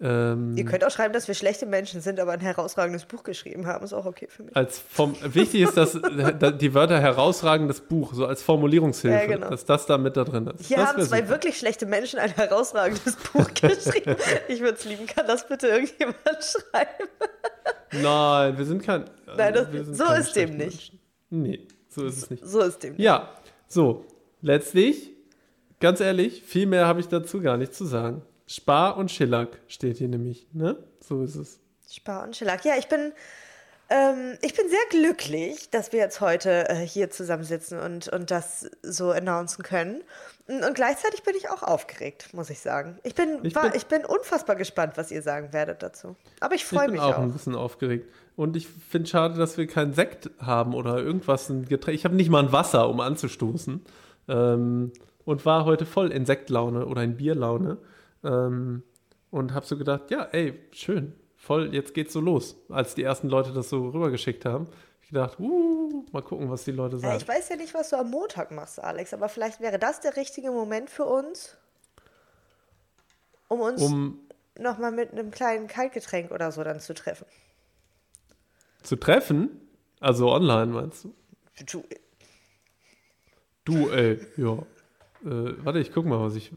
Ähm, 0.00 0.56
Ihr 0.56 0.64
könnt 0.64 0.84
auch 0.84 0.92
schreiben, 0.92 1.12
dass 1.12 1.26
wir 1.26 1.34
schlechte 1.34 1.66
Menschen 1.66 2.00
sind, 2.00 2.20
aber 2.20 2.30
ein 2.30 2.38
herausragendes 2.40 3.04
Buch 3.06 3.24
geschrieben 3.24 3.66
haben. 3.66 3.84
Ist 3.84 3.92
auch 3.92 4.06
okay 4.06 4.28
für 4.30 4.44
mich. 4.44 4.56
als 4.56 4.78
vom, 4.78 5.16
wichtig 5.22 5.62
ist, 5.62 5.76
dass 5.76 5.96
äh, 5.96 6.56
die 6.56 6.72
Wörter 6.72 7.00
herausragendes 7.00 7.80
Buch, 7.80 8.14
so 8.14 8.24
als 8.24 8.40
Formulierungshilfe, 8.42 9.18
Ja, 9.18 9.26
genau. 9.26 9.50
dass 9.50 9.64
das 9.64 9.86
da 9.86 9.98
mit 9.98 10.16
da 10.16 10.22
drin 10.22 10.46
ist. 10.46 10.66
Hier 10.68 10.76
das 10.76 10.88
haben 10.90 11.02
zwei 11.02 11.18
super. 11.18 11.30
wirklich 11.30 11.58
schlechte 11.58 11.84
Menschen 11.86 12.20
ein 12.20 12.30
herausragendes 12.30 13.16
Buch 13.32 13.48
geschrieben. 13.54 14.14
Ich 14.46 14.60
würde 14.60 14.78
es 14.78 14.84
lieben. 14.84 15.06
Kann 15.06 15.26
das 15.26 15.48
bitte 15.48 15.66
irgendjemand 15.66 16.16
schreiben? 16.40 17.08
Nein, 18.00 18.56
wir 18.56 18.64
sind 18.64 18.84
kein. 18.84 19.04
Nein, 19.36 19.54
das- 19.54 19.96
so 19.98 20.12
ist 20.12 20.34
dem 20.36 20.50
nicht. 20.56 20.58
Menschen. 20.58 21.00
Nee, 21.30 21.66
so 21.88 22.04
ist 22.06 22.16
es 22.18 22.30
nicht. 22.30 22.44
So 22.46 22.60
ist 22.60 22.82
dem. 22.82 22.94
Ja, 22.96 23.30
so, 23.66 24.04
letztlich, 24.40 25.10
ganz 25.80 26.00
ehrlich, 26.00 26.42
viel 26.42 26.66
mehr 26.66 26.86
habe 26.86 27.00
ich 27.00 27.08
dazu 27.08 27.40
gar 27.40 27.56
nicht 27.56 27.74
zu 27.74 27.84
sagen. 27.84 28.22
Spar 28.46 28.96
und 28.96 29.10
Schillack 29.10 29.58
steht 29.68 29.98
hier 29.98 30.08
nämlich, 30.08 30.46
ne? 30.52 30.76
So 31.00 31.22
ist 31.22 31.34
es. 31.36 31.60
Spar 31.90 32.24
und 32.24 32.34
Schellack. 32.36 32.64
Ja, 32.64 32.74
ich 32.78 32.88
bin, 32.88 33.12
ähm, 33.90 34.36
ich 34.42 34.54
bin 34.54 34.66
sehr 34.68 34.78
glücklich, 34.90 35.70
dass 35.70 35.92
wir 35.92 35.98
jetzt 36.00 36.20
heute 36.20 36.68
äh, 36.68 36.74
hier 36.76 37.10
zusammensitzen 37.10 37.78
und, 37.78 38.08
und 38.08 38.30
das 38.30 38.70
so 38.82 39.10
announcen 39.10 39.62
können. 39.64 40.02
Und, 40.46 40.74
gleichzeitig 40.74 41.22
bin 41.24 41.34
ich 41.36 41.50
auch 41.50 41.62
aufgeregt, 41.62 42.32
muss 42.32 42.48
ich 42.50 42.60
sagen. 42.60 42.98
Ich 43.04 43.14
bin, 43.14 43.38
Ich 43.42 43.54
war, 43.54 43.64
bin- 43.64 43.72
ich 43.76 43.86
bin 43.86 44.04
unfassbar 44.06 44.56
gespannt, 44.56 44.94
was 44.96 45.10
ihr 45.10 45.20
sagen 45.22 45.52
werdet 45.52 45.82
dazu. 45.82 46.16
Aber 46.40 46.54
ich 46.54 46.62
Ich 46.62 46.66
freue 46.68 46.86
bin 46.86 46.92
mich 46.92 47.00
auch 47.02 47.16
auch. 47.18 47.22
ein 47.22 47.32
bisschen 47.32 47.54
aufgeregt. 47.54 48.10
Und 48.38 48.54
ich 48.54 48.68
finde 48.68 49.08
schade, 49.08 49.36
dass 49.36 49.58
wir 49.58 49.66
keinen 49.66 49.94
Sekt 49.94 50.30
haben 50.38 50.72
oder 50.72 50.98
irgendwas, 50.98 51.48
ein 51.48 51.64
Getränk. 51.64 51.96
Ich 51.96 52.04
habe 52.04 52.14
nicht 52.14 52.30
mal 52.30 52.44
ein 52.44 52.52
Wasser, 52.52 52.88
um 52.88 53.00
anzustoßen. 53.00 53.84
Ähm, 54.28 54.92
und 55.24 55.44
war 55.44 55.64
heute 55.64 55.84
voll 55.84 56.12
in 56.12 56.24
Sektlaune 56.24 56.86
oder 56.86 57.02
in 57.02 57.16
Bierlaune. 57.16 57.78
Ähm, 58.22 58.84
und 59.32 59.54
habe 59.54 59.66
so 59.66 59.76
gedacht, 59.76 60.12
ja, 60.12 60.22
ey, 60.30 60.56
schön, 60.70 61.14
voll, 61.34 61.74
jetzt 61.74 61.94
geht's 61.94 62.12
so 62.12 62.20
los. 62.20 62.54
Als 62.68 62.94
die 62.94 63.02
ersten 63.02 63.28
Leute 63.28 63.52
das 63.52 63.70
so 63.70 63.88
rübergeschickt 63.88 64.44
haben, 64.44 64.66
hab 64.66 65.02
ich 65.02 65.08
gedacht, 65.08 65.40
uh, 65.40 66.04
mal 66.12 66.22
gucken, 66.22 66.48
was 66.48 66.62
die 66.62 66.70
Leute 66.70 66.94
Ja, 66.94 67.02
sagen. 67.02 67.18
ich 67.20 67.26
weiß 67.26 67.48
ja 67.48 67.56
nicht, 67.56 67.74
was 67.74 67.90
du 67.90 67.96
am 67.96 68.08
Montag 68.08 68.52
machst, 68.52 68.78
Alex, 68.80 69.12
aber 69.12 69.28
vielleicht 69.28 69.60
wäre 69.60 69.80
das 69.80 69.98
der 69.98 70.14
richtige 70.14 70.52
Moment 70.52 70.90
für 70.90 71.06
uns, 71.06 71.56
um 73.48 73.62
uns 73.62 73.82
um 73.82 74.20
nochmal 74.56 74.92
mit 74.92 75.10
einem 75.10 75.32
kleinen 75.32 75.66
Kaltgetränk 75.66 76.30
oder 76.30 76.52
so 76.52 76.62
dann 76.62 76.78
zu 76.78 76.94
treffen. 76.94 77.26
Zu 78.82 78.96
treffen, 78.96 79.50
also 80.00 80.30
online 80.30 80.72
meinst 80.72 81.04
du? 81.04 81.14
Du, 81.72 81.84
Du, 83.68 83.90
ey, 83.90 84.18
ja. 84.38 84.52
Äh, 85.30 85.54
warte, 85.62 85.80
ich 85.80 85.92
guck 85.92 86.06
mal, 86.06 86.18
was 86.20 86.36
ich. 86.36 86.50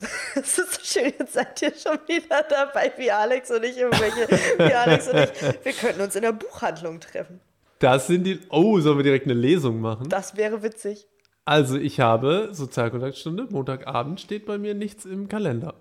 Das 0.34 0.58
ist 0.58 0.74
so 0.74 1.00
schön, 1.00 1.12
jetzt 1.16 1.34
seid 1.34 1.62
ihr 1.62 1.72
schon 1.76 1.96
wieder 2.08 2.42
dabei, 2.42 2.92
wie 2.96 3.08
Alex 3.08 3.52
und 3.52 3.64
ich 3.64 3.78
irgendwelche, 3.78 4.28
wie 4.58 4.74
Alex 4.74 5.06
und 5.08 5.16
ich. 5.16 5.64
Wir 5.64 5.72
könnten 5.72 6.00
uns 6.00 6.16
in 6.16 6.22
der 6.22 6.32
Buchhandlung 6.32 6.98
treffen. 6.98 7.40
Das 7.78 8.08
sind 8.08 8.24
die. 8.24 8.40
Oh, 8.50 8.80
sollen 8.80 8.98
wir 8.98 9.04
direkt 9.04 9.26
eine 9.26 9.34
Lesung 9.34 9.80
machen? 9.80 10.08
Das 10.08 10.36
wäre 10.36 10.64
witzig. 10.64 11.06
Also, 11.44 11.78
ich 11.78 12.00
habe 12.00 12.48
Sozialkontaktstunde, 12.50 13.46
Montagabend 13.50 14.20
steht 14.20 14.44
bei 14.44 14.58
mir 14.58 14.74
nichts 14.74 15.04
im 15.04 15.28
Kalender. 15.28 15.74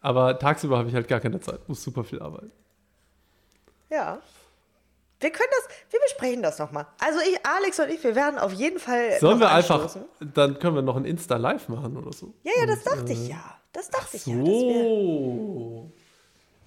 Aber 0.00 0.38
tagsüber 0.38 0.78
habe 0.78 0.88
ich 0.88 0.94
halt 0.94 1.08
gar 1.08 1.20
keine 1.20 1.40
Zeit, 1.40 1.68
muss 1.68 1.82
super 1.82 2.04
viel 2.04 2.20
arbeiten. 2.20 2.52
Ja. 3.92 4.18
Wir 5.20 5.30
können 5.30 5.50
das, 5.50 5.68
wir 5.92 6.00
besprechen 6.00 6.42
das 6.42 6.58
nochmal. 6.58 6.86
Also 6.98 7.20
ich, 7.20 7.38
Alex 7.46 7.78
und 7.78 7.90
ich, 7.90 8.02
wir 8.02 8.16
werden 8.16 8.38
auf 8.38 8.52
jeden 8.52 8.80
Fall. 8.80 9.18
Sollen 9.20 9.38
wir 9.38 9.52
einfach, 9.52 9.94
dann 10.18 10.58
können 10.58 10.74
wir 10.74 10.82
noch 10.82 10.96
ein 10.96 11.04
Insta-Live 11.04 11.68
machen 11.68 11.96
oder 11.96 12.12
so. 12.12 12.34
Ja, 12.42 12.52
ja, 12.58 12.66
das 12.66 12.82
dachte 12.82 13.12
ich 13.12 13.28
ja. 13.28 13.58
Das 13.72 13.88
dachte 13.88 14.16
ich 14.16 14.26
ja. 14.26 14.34
So. 14.34 15.92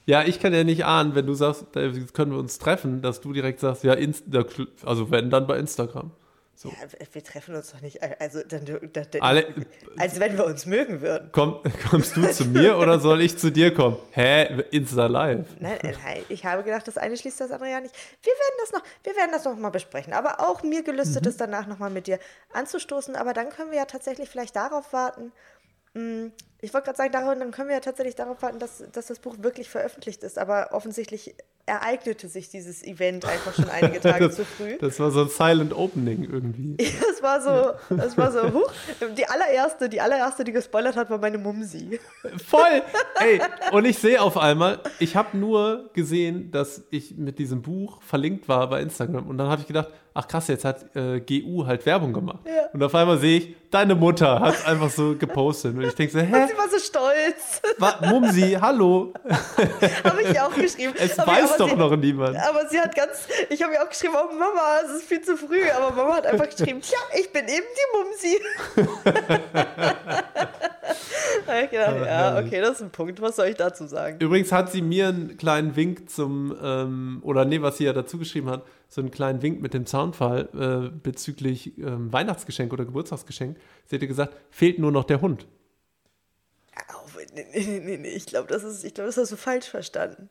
Ja, 0.05 0.23
ich 0.23 0.39
kann 0.39 0.53
ja 0.53 0.63
nicht 0.63 0.85
ahnen, 0.85 1.15
wenn 1.15 1.25
du 1.25 1.33
sagst, 1.33 1.65
da 1.73 1.81
können 2.13 2.31
wir 2.31 2.37
uns 2.37 2.59
treffen, 2.59 3.01
dass 3.01 3.19
du 3.21 3.33
direkt 3.33 3.59
sagst, 3.59 3.83
ja, 3.83 3.93
Insta, 3.93 4.45
also 4.85 5.11
wenn 5.11 5.29
dann 5.29 5.47
bei 5.47 5.57
Instagram. 5.57 6.11
So. 6.57 6.69
Ja, 6.69 6.75
wir- 7.11 7.23
treffen 7.23 7.53
uns 7.53 7.71
doch 7.71 7.81
nicht. 7.81 8.01
Also, 8.21 8.41
dann, 8.47 8.63
dann, 8.65 8.89
dann, 8.91 9.21
Alle, 9.21 9.45
als 9.97 10.19
wenn 10.21 10.37
wir 10.37 10.45
uns 10.45 10.65
mögen 10.65 11.01
würden. 11.01 11.29
komm, 11.33 11.59
kommst 11.89 12.15
du 12.15 12.31
zu 12.31 12.45
mir 12.45 12.77
oder 12.77 12.99
soll 12.99 13.21
ich 13.21 13.37
zu 13.37 13.51
dir 13.51 13.73
kommen? 13.73 13.97
Hä? 14.11 14.63
Insta 14.71 15.07
Live. 15.07 15.47
Nein, 15.59 15.79
äh, 15.81 15.91
nein, 16.03 16.23
ich 16.29 16.45
habe 16.45 16.63
gedacht, 16.63 16.87
das 16.87 16.97
eine 16.97 17.17
schließt 17.17 17.41
das 17.41 17.51
andere 17.51 17.71
ja 17.71 17.81
nicht. 17.81 17.93
Wir 18.23 18.31
werden 18.31 18.55
das 18.61 18.71
noch, 18.71 18.83
wir 19.03 19.15
werden 19.17 19.31
das 19.33 19.43
noch 19.43 19.57
mal 19.57 19.69
besprechen. 19.69 20.13
Aber 20.13 20.39
auch 20.39 20.63
mir 20.63 20.81
gelüstet 20.83 21.25
es 21.25 21.35
danach 21.35 21.67
noch 21.67 21.79
mal 21.79 21.89
mit 21.89 22.07
dir 22.07 22.19
anzustoßen. 22.53 23.17
Aber 23.17 23.33
dann 23.33 23.49
können 23.49 23.71
wir 23.71 23.77
ja 23.79 23.85
tatsächlich 23.85 24.29
vielleicht 24.29 24.55
darauf 24.55 24.93
warten. 24.93 25.31
Ich 26.65 26.73
wollte 26.73 26.85
gerade 26.85 26.97
sagen, 26.97 27.11
daran, 27.11 27.39
dann 27.39 27.51
können 27.51 27.69
wir 27.69 27.75
ja 27.75 27.81
tatsächlich 27.81 28.15
darauf 28.15 28.41
warten, 28.41 28.57
dass, 28.59 28.83
dass 28.91 29.05
das 29.07 29.19
Buch 29.19 29.35
wirklich 29.39 29.69
veröffentlicht 29.69 30.23
ist. 30.23 30.39
Aber 30.39 30.69
offensichtlich 30.71 31.35
ereignete 31.67 32.27
sich 32.27 32.49
dieses 32.49 32.83
Event 32.83 33.25
einfach 33.25 33.53
schon 33.55 33.69
einige 33.69 33.99
Tage 34.01 34.27
Das, 34.27 34.35
zu 34.35 34.45
früh. 34.45 34.77
das 34.79 34.99
war 34.99 35.09
so 35.11 35.21
ein 35.21 35.29
Silent 35.29 35.73
Opening 35.75 36.23
irgendwie. 36.23 36.77
Das 37.15 37.23
war 37.23 37.41
so, 37.41 37.95
das 37.95 38.17
war 38.17 38.31
so, 38.31 38.53
huch, 38.53 38.71
die 39.17 39.25
allererste, 39.25 39.89
die 39.89 39.99
allererste, 40.01 40.43
die 40.43 40.51
gespoilert 40.51 40.95
hat, 40.95 41.09
war 41.09 41.17
meine 41.17 41.37
Mumsi. 41.39 41.99
Voll! 42.45 42.83
Ey, 43.19 43.41
und 43.71 43.85
ich 43.85 43.97
sehe 43.97 44.21
auf 44.21 44.37
einmal, 44.37 44.79
ich 44.99 45.15
habe 45.15 45.35
nur 45.37 45.89
gesehen, 45.93 46.51
dass 46.51 46.83
ich 46.91 47.17
mit 47.17 47.39
diesem 47.39 47.61
Buch 47.61 48.01
verlinkt 48.03 48.47
war 48.47 48.69
bei 48.69 48.81
Instagram. 48.81 49.27
Und 49.27 49.37
dann 49.37 49.47
habe 49.47 49.61
ich 49.61 49.67
gedacht, 49.67 49.89
ach 50.13 50.27
krass, 50.27 50.49
jetzt 50.49 50.65
hat 50.65 50.95
äh, 50.95 51.19
GU 51.21 51.65
halt 51.65 51.85
Werbung 51.85 52.13
gemacht. 52.13 52.39
Ja. 52.45 52.69
Und 52.73 52.83
auf 52.83 52.93
einmal 52.93 53.17
sehe 53.17 53.37
ich, 53.39 53.55
deine 53.71 53.95
Mutter 53.95 54.39
hat 54.39 54.67
einfach 54.67 54.89
so 54.89 55.15
gepostet. 55.15 55.75
Und 55.75 55.83
ich 55.83 55.95
denke 55.95 56.13
so, 56.13 56.19
hä? 56.19 56.47
War 56.57 56.69
so 56.69 56.79
stolz. 56.79 57.61
Mumsi, 58.09 58.57
hallo. 58.59 59.13
habe 60.03 60.23
ich 60.23 60.33
ihr 60.33 60.45
auch 60.45 60.53
geschrieben. 60.53 60.93
Es 60.97 61.17
Aber- 61.19 61.31
weiß 61.31 61.57
doch 61.57 61.69
sie, 61.69 61.75
noch 61.75 61.95
niemand. 61.95 62.37
Aber 62.37 62.67
sie 62.69 62.79
hat 62.79 62.95
ganz, 62.95 63.27
ich 63.49 63.61
habe 63.61 63.73
ihr 63.73 63.83
auch 63.83 63.89
geschrieben, 63.89 64.13
oh 64.15 64.33
Mama, 64.33 64.79
es 64.85 64.91
ist 64.97 65.03
viel 65.07 65.21
zu 65.21 65.37
früh. 65.37 65.69
Aber 65.69 65.95
Mama 65.95 66.15
hat 66.15 66.27
einfach 66.27 66.49
geschrieben, 66.49 66.81
tja, 66.81 66.97
ich 67.17 67.31
bin 67.31 67.47
eben 67.47 67.65
die 67.75 67.97
Mumsi. 67.97 68.39
ich 71.63 71.69
gedacht, 71.69 71.95
ja, 72.05 72.39
okay, 72.39 72.61
das 72.61 72.77
ist 72.77 72.81
ein 72.81 72.91
Punkt. 72.91 73.21
Was 73.21 73.35
soll 73.35 73.47
ich 73.47 73.55
dazu 73.55 73.85
sagen? 73.87 74.17
Übrigens 74.19 74.51
hat 74.51 74.71
sie 74.71 74.81
mir 74.81 75.09
einen 75.09 75.37
kleinen 75.37 75.75
Wink 75.75 76.09
zum, 76.09 76.55
ähm, 76.61 77.19
oder 77.23 77.45
nee, 77.45 77.61
was 77.61 77.77
sie 77.77 77.85
ja 77.85 77.93
dazu 77.93 78.17
geschrieben 78.17 78.49
hat, 78.49 78.63
so 78.87 79.01
einen 79.01 79.11
kleinen 79.11 79.41
Wink 79.41 79.61
mit 79.61 79.73
dem 79.73 79.85
Zaunfall 79.85 80.49
äh, 80.53 80.89
bezüglich 81.03 81.77
ähm, 81.77 82.11
Weihnachtsgeschenk 82.11 82.71
oder 82.73 82.85
Geburtstagsgeschenk. 82.85 83.57
Sie 83.85 83.95
hätte 83.95 84.07
gesagt, 84.07 84.35
fehlt 84.49 84.79
nur 84.79 84.91
noch 84.91 85.03
der 85.03 85.21
Hund. 85.21 85.45
Nee, 87.35 87.45
nee, 87.53 87.79
nee, 87.83 87.97
nee, 87.97 88.09
ich 88.09 88.25
glaube, 88.25 88.47
das, 88.47 88.63
ist- 88.63 88.83
ich 88.83 88.93
glaub, 88.93 89.05
das 89.07 89.17
hast 89.17 89.31
du 89.31 89.35
falsch 89.37 89.67
verstanden. 89.67 90.29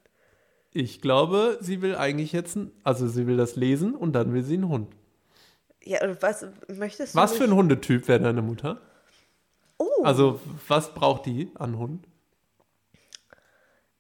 Ich 0.72 1.00
glaube, 1.00 1.58
sie 1.60 1.82
will 1.82 1.94
eigentlich 1.94 2.32
jetzt, 2.32 2.56
also 2.82 3.06
sie 3.06 3.26
will 3.26 3.36
das 3.36 3.54
lesen 3.56 3.94
und 3.94 4.12
dann 4.14 4.32
will 4.32 4.42
sie 4.42 4.54
einen 4.54 4.68
Hund. 4.68 4.88
Ja, 5.84 6.02
und 6.02 6.20
was 6.22 6.46
möchtest 6.68 7.14
du? 7.14 7.18
Was 7.18 7.36
für 7.36 7.44
ein 7.44 7.54
Hundetyp 7.54 8.08
wäre 8.08 8.18
deine 8.20 8.42
Mutter? 8.42 8.80
Oh, 9.78 10.02
Also, 10.02 10.40
was 10.66 10.94
braucht 10.94 11.26
die 11.26 11.50
an 11.56 11.78
Hund? 11.78 12.06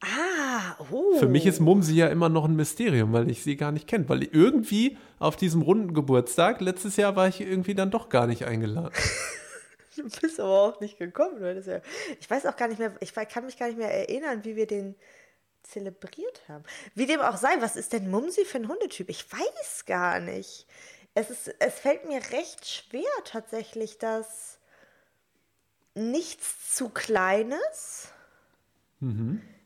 ah, 0.00 0.76
oh. 0.90 1.14
Für 1.18 1.28
mich 1.28 1.46
ist 1.46 1.60
Mumsi 1.60 1.94
ja 1.94 2.08
immer 2.08 2.28
noch 2.28 2.44
ein 2.44 2.56
Mysterium, 2.56 3.12
weil 3.12 3.30
ich 3.30 3.42
sie 3.42 3.56
gar 3.56 3.72
nicht 3.72 3.86
kenne. 3.86 4.08
Weil 4.08 4.22
irgendwie 4.24 4.96
auf 5.18 5.36
diesem 5.36 5.62
runden 5.62 5.94
Geburtstag, 5.94 6.60
letztes 6.60 6.96
Jahr 6.96 7.16
war 7.16 7.28
ich 7.28 7.40
irgendwie 7.40 7.74
dann 7.74 7.90
doch 7.90 8.08
gar 8.08 8.26
nicht 8.26 8.44
eingeladen. 8.44 8.92
Du 9.96 10.08
bist 10.20 10.40
aber 10.40 10.62
auch 10.62 10.80
nicht 10.80 10.98
gekommen. 10.98 11.42
Ja, 11.42 11.80
ich 12.20 12.30
weiß 12.30 12.46
auch 12.46 12.56
gar 12.56 12.68
nicht 12.68 12.78
mehr, 12.78 12.94
ich 13.00 13.14
kann 13.14 13.46
mich 13.46 13.58
gar 13.58 13.66
nicht 13.66 13.78
mehr 13.78 13.92
erinnern, 13.92 14.44
wie 14.44 14.56
wir 14.56 14.66
den 14.66 14.96
zelebriert 15.62 16.42
haben. 16.48 16.64
Wie 16.94 17.06
dem 17.06 17.20
auch 17.20 17.36
sei, 17.36 17.60
was 17.60 17.76
ist 17.76 17.92
denn 17.92 18.10
Mumsi 18.10 18.44
für 18.44 18.58
ein 18.58 18.68
Hundetyp? 18.68 19.08
Ich 19.08 19.30
weiß 19.32 19.86
gar 19.86 20.20
nicht. 20.20 20.66
Es, 21.14 21.30
ist, 21.30 21.54
es 21.58 21.74
fällt 21.74 22.06
mir 22.06 22.20
recht 22.32 22.66
schwer 22.66 23.10
tatsächlich, 23.24 23.98
dass 23.98 24.58
nichts 25.94 26.74
zu 26.74 26.88
Kleines, 26.88 28.08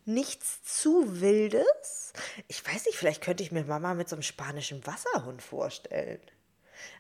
nichts 0.05 0.63
zu 0.63 1.21
Wildes. 1.21 2.13
Ich 2.49 2.65
weiß 2.67 2.87
nicht, 2.87 2.97
vielleicht 2.97 3.23
könnte 3.23 3.43
ich 3.43 3.53
mir 3.53 3.65
Mama 3.65 3.95
mit 3.95 4.09
so 4.09 4.17
einem 4.17 4.23
spanischen 4.23 4.87
Wasserhund 4.87 5.43
vorstellen. 5.43 6.21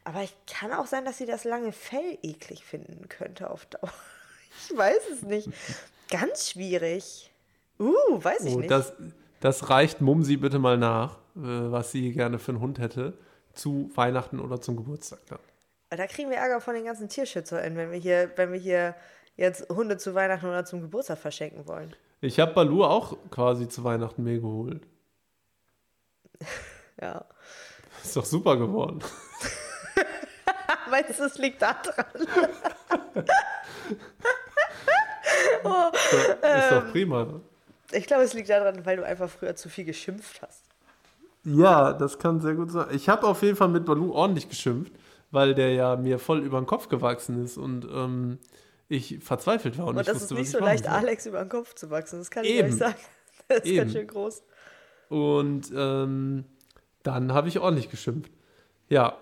Aber 0.05 0.22
ich 0.22 0.35
kann 0.46 0.72
auch 0.72 0.87
sein, 0.87 1.05
dass 1.05 1.18
sie 1.18 1.27
das 1.27 1.44
lange 1.44 1.72
Fell 1.72 2.18
eklig 2.22 2.64
finden 2.64 3.09
könnte 3.09 3.51
auf 3.51 3.66
Dauer. 3.66 3.92
Ich 4.70 4.77
weiß 4.77 5.09
es 5.12 5.22
nicht. 5.22 5.48
Ganz 6.11 6.51
schwierig. 6.51 7.31
Uh, 7.79 7.92
weiß 8.24 8.44
ich 8.44 8.55
Oh, 8.55 8.59
nicht. 8.59 8.70
das, 8.70 8.92
das 9.40 9.70
reicht 9.70 10.01
Mumsi 10.01 10.37
bitte 10.37 10.59
mal 10.59 10.77
nach, 10.77 11.12
äh, 11.37 11.40
was 11.70 11.92
sie 11.92 12.12
gerne 12.12 12.40
für 12.40 12.53
einen 12.53 12.61
Hund 12.61 12.81
hätte, 12.81 13.12
zu 13.53 13.90
Weihnachten 13.94 14.40
oder 14.40 14.61
zum 14.61 14.77
Geburtstag 14.77 15.20
dann. 15.29 15.38
Da 15.90 16.07
kriegen 16.09 16.31
wir 16.31 16.38
Ärger 16.38 16.61
von 16.61 16.74
den 16.74 16.85
ganzen 16.87 17.09
TierschützerInnen, 17.09 17.79
wenn 17.79 17.92
wir 17.92 17.98
hier, 18.01 18.33
wenn 18.37 18.51
wir 18.53 18.59
hier 18.59 18.96
jetzt 19.37 19.68
Hunde 19.68 19.96
zu 19.96 20.14
Weihnachten 20.14 20.46
oder 20.46 20.64
zum 20.64 20.81
Geburtstag 20.81 21.18
verschenken 21.18 21.68
wollen. 21.68 21.94
Ich 22.20 22.40
habe 22.40 22.53
Balu 22.53 22.83
auch 22.85 23.16
quasi 23.31 23.68
zu 23.68 23.85
Weihnachten 23.85 24.24
mir 24.24 24.40
geholt. 24.40 24.83
Ja. 27.01 27.24
Ist 28.03 28.16
doch 28.16 28.24
super 28.24 28.57
geworden. 28.57 28.98
Meinst 30.90 31.18
du, 31.20 31.24
es 31.24 31.38
liegt 31.38 31.62
da 31.62 31.74
dran? 31.74 32.07
Ist 35.64 36.42
Ähm. 36.42 36.70
doch 36.70 36.90
prima. 36.92 37.24
ne? 37.24 37.40
Ich 37.92 38.07
glaube, 38.07 38.22
es 38.24 38.35
liegt 38.35 38.51
daran, 38.51 38.85
weil 38.85 38.96
du 38.98 39.05
einfach 39.05 39.29
früher 39.31 39.57
zu 39.57 39.68
viel 39.68 39.85
geschimpft 39.85 40.42
hast. 40.42 40.64
Ja, 41.44 41.92
das 41.92 42.18
kann 42.18 42.40
sehr 42.40 42.55
gut 42.55 42.70
sein. 42.70 42.88
Ich 42.92 43.09
habe 43.09 43.27
auf 43.27 43.42
jeden 43.42 43.57
Fall 43.57 43.68
mit 43.68 43.85
Balu 43.87 44.12
ordentlich 44.12 44.48
geschimpft, 44.48 44.92
weil 45.31 45.55
der 45.55 45.72
ja 45.72 45.96
mir 45.96 46.18
voll 46.18 46.40
über 46.40 46.61
den 46.61 46.66
Kopf 46.66 46.88
gewachsen 46.88 47.42
ist 47.42 47.57
und 47.57 47.87
ähm, 47.90 48.38
ich 48.88 49.18
verzweifelt 49.22 49.79
war. 49.79 49.87
Und, 49.87 49.96
Und 49.96 50.01
ich 50.03 50.07
das 50.07 50.16
wusste, 50.16 50.35
ist 50.35 50.38
nicht 50.38 50.46
ich 50.48 50.53
so 50.53 50.59
leicht, 50.59 50.85
soll. 50.85 50.92
Alex 50.92 51.27
über 51.27 51.38
den 51.42 51.48
Kopf 51.48 51.74
zu 51.74 51.88
wachsen. 51.90 52.18
Das 52.18 52.31
kann 52.31 52.44
ich 52.44 52.51
Eben. 52.51 52.68
euch 52.68 52.77
sagen. 52.77 52.96
Das 53.48 53.59
ist 53.61 53.66
Eben. 53.66 53.77
ganz 53.79 53.92
schön 53.92 54.07
groß. 54.07 54.42
Und 55.09 55.72
ähm, 55.74 56.44
dann 57.03 57.33
habe 57.33 57.48
ich 57.48 57.59
ordentlich 57.61 57.88
geschimpft. 57.88 58.31
Ja. 58.90 59.16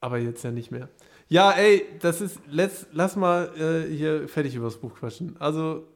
Aber 0.00 0.18
jetzt 0.18 0.44
ja 0.44 0.50
nicht 0.50 0.70
mehr. 0.70 0.88
Ja, 1.28 1.52
ey, 1.52 1.86
das 2.00 2.20
ist, 2.20 2.38
let's, 2.48 2.86
lass 2.92 3.16
mal 3.16 3.52
äh, 3.58 3.92
hier 3.94 4.28
fertig 4.28 4.54
über 4.54 4.66
das 4.66 4.76
Buch 4.76 4.94
quatschen. 4.94 5.36
Also 5.40 5.86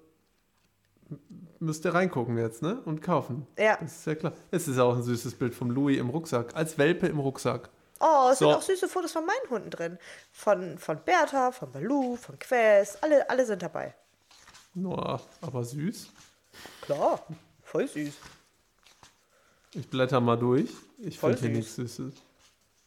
müsst 1.60 1.84
ihr 1.84 1.94
reingucken 1.94 2.36
jetzt, 2.36 2.62
ne? 2.62 2.80
Und 2.84 3.00
kaufen. 3.02 3.46
Ja. 3.58 3.78
Das 3.80 3.92
ist 3.98 4.06
ja 4.06 4.14
klar. 4.14 4.32
Es 4.50 4.66
ist 4.68 4.78
auch 4.78 4.96
ein 4.96 5.02
süßes 5.02 5.34
Bild 5.34 5.54
vom 5.54 5.70
Louis 5.70 5.98
im 5.98 6.10
Rucksack. 6.10 6.54
Als 6.56 6.76
Welpe 6.78 7.06
im 7.06 7.18
Rucksack. 7.20 7.70
Oh, 8.00 8.30
es 8.32 8.40
So. 8.40 8.46
sind 8.48 8.56
auch 8.56 8.62
süße 8.62 8.88
Fotos 8.88 9.12
von 9.12 9.24
meinen 9.24 9.48
Hunden 9.48 9.70
drin. 9.70 9.98
Von, 10.32 10.76
von 10.78 10.98
Bertha, 11.04 11.52
von 11.52 11.70
Baloo, 11.70 12.16
von 12.16 12.38
Quest. 12.38 13.02
Alle, 13.02 13.28
alle 13.30 13.46
sind 13.46 13.62
dabei. 13.62 13.94
Boah, 14.74 15.20
aber 15.40 15.64
süß. 15.64 16.08
Klar, 16.80 17.24
voll 17.62 17.86
süß. 17.86 18.14
Ich 19.74 19.88
blätter 19.88 20.20
mal 20.20 20.36
durch. 20.36 20.70
Ich 20.98 21.18
finde 21.18 21.38
hier 21.38 21.48
nichts 21.50 21.76
Süßes. 21.76 22.14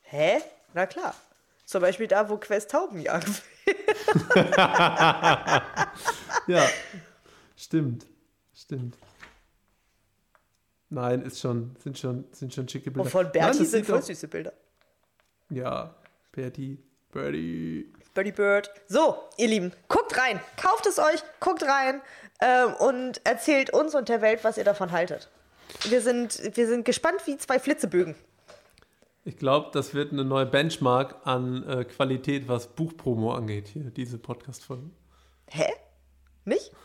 Hä? 0.02 0.42
Na 0.76 0.86
klar. 0.86 1.16
Zum 1.66 1.82
Beispiel 1.82 2.08
da, 2.08 2.30
wo 2.30 2.38
Quest 2.38 2.70
Tauben 2.70 3.02
jagen. 3.02 3.36
Ja, 6.48 6.68
stimmt. 7.56 8.06
Stimmt. 8.54 8.98
Nein, 10.90 11.22
ist 11.24 11.40
schon, 11.40 11.76
sind 11.84 11.98
schon, 11.98 12.26
sind 12.32 12.54
schon 12.54 12.68
schicke 12.70 12.92
Bilder. 12.92 13.06
Und 13.06 13.10
von 13.10 13.24
Nein, 13.24 13.32
Bertie 13.32 13.60
das 13.60 13.72
sind 13.72 13.86
voll 13.86 14.00
auch- 14.00 14.04
süße 14.04 14.28
Bilder. 14.28 14.54
Ja, 15.50 15.96
Bertie, 16.32 16.78
Bertie. 17.12 17.92
Birdie 18.14 18.32
Bird. 18.32 18.72
So, 18.88 19.18
ihr 19.38 19.48
Lieben, 19.48 19.72
guckt 19.88 20.18
rein. 20.18 20.40
Kauft 20.58 20.86
es 20.86 21.00
euch, 21.00 21.22
guckt 21.40 21.64
rein 21.64 22.02
ähm, 22.42 22.74
und 22.76 23.22
erzählt 23.26 23.72
uns 23.72 23.96
und 23.96 24.10
der 24.10 24.22
Welt, 24.22 24.44
was 24.44 24.58
ihr 24.58 24.64
davon 24.64 24.92
haltet. 24.92 25.30
Wir 25.90 26.02
sind, 26.02 26.40
wir 26.56 26.68
sind 26.68 26.86
gespannt 26.86 27.22
wie 27.26 27.38
zwei 27.38 27.60
Flitzebögen. 27.60 28.16
Ich 29.28 29.38
glaube, 29.38 29.72
das 29.74 29.94
wird 29.96 30.14
eine 30.14 30.24
neue 30.24 30.46
Benchmark 30.46 31.16
an 31.24 31.68
äh, 31.68 31.84
Qualität, 31.84 32.48
was 32.48 32.68
Buchpromo 32.68 33.34
angeht 33.34 33.68
hier, 33.68 33.86
diese 33.86 34.20
Podcast-Folge. 34.20 34.90
Hä? 35.50 35.74
Nicht? 36.46 36.72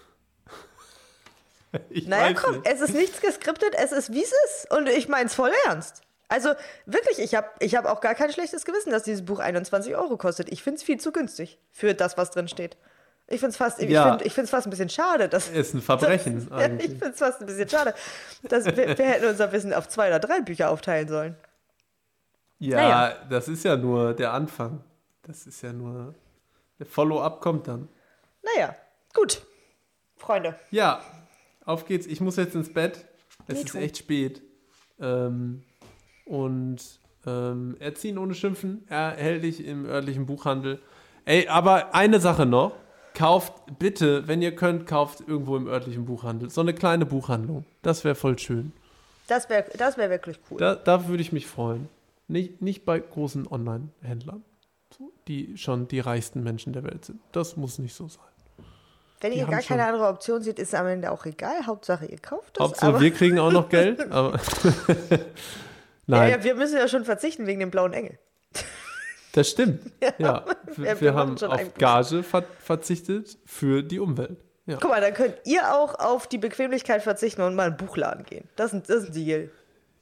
Ich 1.88 2.09
Naja, 2.09 2.35
komm, 2.35 2.57
nicht. 2.57 2.66
es 2.66 2.81
ist 2.81 2.94
nichts 2.94 3.20
geskriptet, 3.20 3.76
es 3.79 3.92
ist 3.92 4.12
wie 4.12 4.22
es 4.24 4.33
ist. 4.33 4.72
Und 4.76 4.88
ich 4.88 5.07
meine 5.07 5.26
es 5.26 5.35
voll 5.35 5.53
ernst. 5.66 6.03
Also 6.26 6.48
wirklich, 6.85 7.20
ich 7.20 7.37
habe 7.37 7.46
ich 7.61 7.76
hab 7.76 7.85
auch 7.87 8.00
gar 8.00 8.16
kein 8.16 8.33
schlechtes 8.33 8.64
Gewissen, 8.64 8.90
dass 8.90 9.05
dieses 9.05 9.24
Buch 9.24 9.38
21 9.38 9.94
Euro 9.94 10.16
kostet. 10.16 10.50
Ich 10.50 10.64
finde 10.64 10.79
es 10.79 10.83
viel 10.83 10.98
zu 10.98 11.12
günstig 11.12 11.59
für 11.70 11.94
das, 11.94 12.18
was 12.18 12.33
drin 12.33 12.48
steht. 12.48 12.76
Ich 13.29 13.38
finde 13.38 13.50
es 13.50 13.57
fast, 13.57 13.81
ich 13.81 13.88
Ja. 13.90 14.09
find, 14.11 14.22
ich 14.26 14.33
find's 14.33 14.50
fast 14.50 14.66
ein 14.66 14.70
bisschen 14.70 14.88
schade, 14.88 15.29
dass. 15.29 15.48
Ist 15.48 15.74
ein 15.74 15.81
Verbrechen 15.83 16.48
das, 16.50 16.70
ich 16.79 16.88
finde 16.90 17.11
es 17.11 17.18
fast 17.18 17.40
ein 17.40 17.46
bisschen 17.46 17.68
schade. 17.68 17.94
Dass 18.42 18.64
wir, 18.66 18.76
wir 18.76 19.05
hätten 19.07 19.26
unser 19.26 19.53
Wissen 19.53 19.72
auf 19.72 19.87
zwei 19.87 20.09
oder 20.09 20.18
drei 20.18 20.40
Bücher 20.40 20.70
aufteilen 20.70 21.07
sollen. 21.07 21.37
Ja, 22.61 22.77
naja. 22.77 23.16
das 23.29 23.49
ist 23.49 23.64
ja 23.64 23.77
nur 23.77 24.14
der 24.14 24.33
Anfang. 24.33 24.85
Das 25.23 25.46
ist 25.46 25.62
ja 25.62 25.73
nur. 25.73 26.14
Der 26.79 26.87
Follow-up 26.87 27.40
kommt 27.40 27.66
dann. 27.68 27.88
Naja, 28.42 28.75
gut. 29.14 29.42
Freunde. 30.16 30.55
Ja, 30.70 31.01
auf 31.64 31.85
geht's. 31.87 32.07
Ich 32.07 32.20
muss 32.20 32.37
jetzt 32.37 32.55
ins 32.55 32.73
Bett. 32.73 33.05
Es 33.49 33.55
Me 33.59 33.64
ist 33.64 33.75
echt 33.75 33.99
spät. 33.99 34.42
Ähm, 35.01 35.62
und 36.27 37.01
Ähm, 37.27 37.77
Erziehen 37.81 38.16
ohne 38.16 38.35
Schimpfen, 38.35 38.87
erhältlich 38.88 39.62
im 39.66 39.85
örtlichen 39.85 40.25
Buchhandel. 40.25 40.81
Ey, 41.27 41.49
aber 41.49 41.94
eine 41.94 42.18
Sache 42.18 42.46
noch. 42.46 42.73
Kauft 43.12 43.53
bitte, 43.79 44.27
wenn 44.27 44.40
ihr 44.40 44.57
könnt, 44.57 44.87
kauft 44.87 45.20
irgendwo 45.27 45.55
im 45.57 45.66
örtlichen 45.66 46.07
Buchhandel. 46.07 46.49
So 46.49 46.62
eine 46.62 46.73
kleine 46.73 47.05
Buchhandlung. 47.05 47.66
Das 47.83 48.05
wäre 48.05 48.14
voll 48.14 48.38
schön. 48.38 48.73
Das 49.27 49.51
wäre 49.51 49.64
das 49.77 49.99
wär 49.99 50.09
wirklich 50.09 50.38
cool. 50.51 50.57
Da, 50.57 50.75
da 50.77 51.09
würde 51.09 51.20
ich 51.23 51.31
mich 51.31 51.46
freuen. 51.46 51.88
Nicht, 52.31 52.62
nicht 52.62 52.85
bei 52.85 52.99
großen 53.01 53.47
Online-Händlern, 53.47 54.45
die 55.29 55.57
schon 55.57 55.88
die 55.88 56.01
reichsten 56.01 56.43
Menschen 56.43 56.73
der 56.73 56.85
Welt 56.85 57.05
sind. 57.05 57.21
Das 57.33 57.57
muss 57.57 57.79
nicht 57.79 57.95
so 57.95 58.09
sein. 58.09 58.25
Wenn 59.21 59.33
die 59.33 59.38
ihr 59.38 59.47
gar 59.47 59.61
keine 59.61 59.85
andere 59.85 60.07
Option 60.09 60.43
seht, 60.43 60.59
ist 60.59 60.69
es 60.69 60.75
am 60.75 60.87
Ende 60.87 61.11
auch 61.11 61.27
egal. 61.27 61.66
Hauptsache, 61.66 62.07
ihr 62.07 62.19
kauft 62.19 62.57
es. 62.57 62.61
Hauptsache, 62.64 63.01
wir 63.01 63.11
kriegen 63.11 63.38
auch 63.38 63.53
noch 63.53 63.69
Geld. 63.69 64.01
Aber 64.11 64.38
ja, 65.11 65.19
Nein, 66.07 66.31
ja, 66.31 66.43
wir 66.45 66.55
müssen 66.55 66.77
ja 66.79 66.88
schon 66.88 67.05
verzichten 67.05 67.47
wegen 67.47 67.61
dem 67.61 67.71
blauen 67.71 67.93
Engel. 67.93 68.19
das 69.33 69.51
stimmt. 69.51 69.81
Ja, 70.19 70.45
wir- 70.75 70.85
wir, 70.85 71.01
wir 71.01 71.14
haben 71.14 71.35
auf 71.35 71.43
Einbußen. 71.43 71.75
Gage 71.79 72.23
ver 72.23 72.45
verzichtet 72.61 73.38
für 73.45 73.83
die 73.83 73.99
Umwelt. 74.01 74.38
Ja. 74.66 74.79
Guck 74.81 74.90
mal, 74.90 75.01
dann 75.01 75.14
könnt 75.14 75.35
ihr 75.45 75.75
auch 75.75 75.95
auf 75.99 76.27
die 76.27 76.38
Bequemlichkeit 76.38 77.03
verzichten 77.03 77.43
und 77.43 77.55
mal 77.55 77.64
in 77.66 77.75
einen 77.75 77.77
Buchladen 77.77 78.25
gehen. 78.25 78.49
Das 78.57 78.73
ist, 78.73 78.88
das 78.88 79.03
ist 79.05 79.09
ein 79.09 79.14
Deal. 79.14 79.51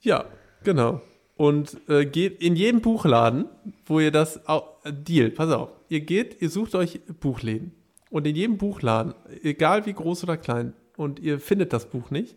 Ja, 0.01 0.25
genau. 0.63 1.01
Und 1.39 1.77
äh, 1.87 2.05
geht 2.05 2.43
in 2.43 2.57
jedem 2.57 2.81
Buchladen, 2.81 3.45
wo 3.85 4.01
ihr 4.01 4.11
das 4.11 4.41
äh, 4.45 4.91
Deal, 4.91 5.29
pass 5.29 5.49
auf, 5.49 5.69
ihr 5.87 6.01
geht, 6.01 6.41
ihr 6.41 6.49
sucht 6.49 6.75
euch 6.75 6.99
Buchläden. 7.21 7.71
Und 8.09 8.27
in 8.27 8.35
jedem 8.35 8.57
Buchladen, 8.57 9.13
egal 9.41 9.85
wie 9.85 9.93
groß 9.93 10.25
oder 10.25 10.35
klein, 10.35 10.73
und 10.97 11.17
ihr 11.17 11.39
findet 11.39 11.71
das 11.71 11.85
Buch 11.85 12.11
nicht, 12.11 12.35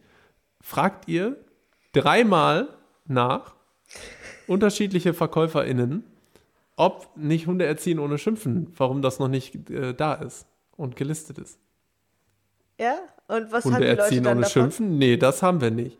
fragt 0.60 1.08
ihr 1.08 1.36
dreimal 1.92 2.68
nach 3.04 3.56
unterschiedliche 4.46 5.14
VerkäuferInnen, 5.14 6.04
ob 6.76 7.08
nicht 7.16 7.48
Hunde 7.48 7.66
erziehen 7.66 7.98
ohne 7.98 8.18
Schimpfen, 8.18 8.72
warum 8.76 9.02
das 9.02 9.18
noch 9.18 9.26
nicht 9.26 9.68
äh, 9.68 9.94
da 9.94 10.14
ist 10.14 10.46
und 10.76 10.94
gelistet 10.94 11.38
ist. 11.38 11.58
Ja? 12.78 12.98
Und 13.26 13.50
was 13.50 13.64
haben 13.64 13.74
Hunde 13.74 13.80
die 13.80 13.90
Leute 13.90 14.02
erziehen 14.02 14.22
dann 14.22 14.36
ohne 14.36 14.42
davon? 14.42 14.62
Schimpfen? 14.62 14.96
Nee, 14.96 15.16
das 15.16 15.42
haben 15.42 15.60
wir 15.60 15.72
nicht. 15.72 15.98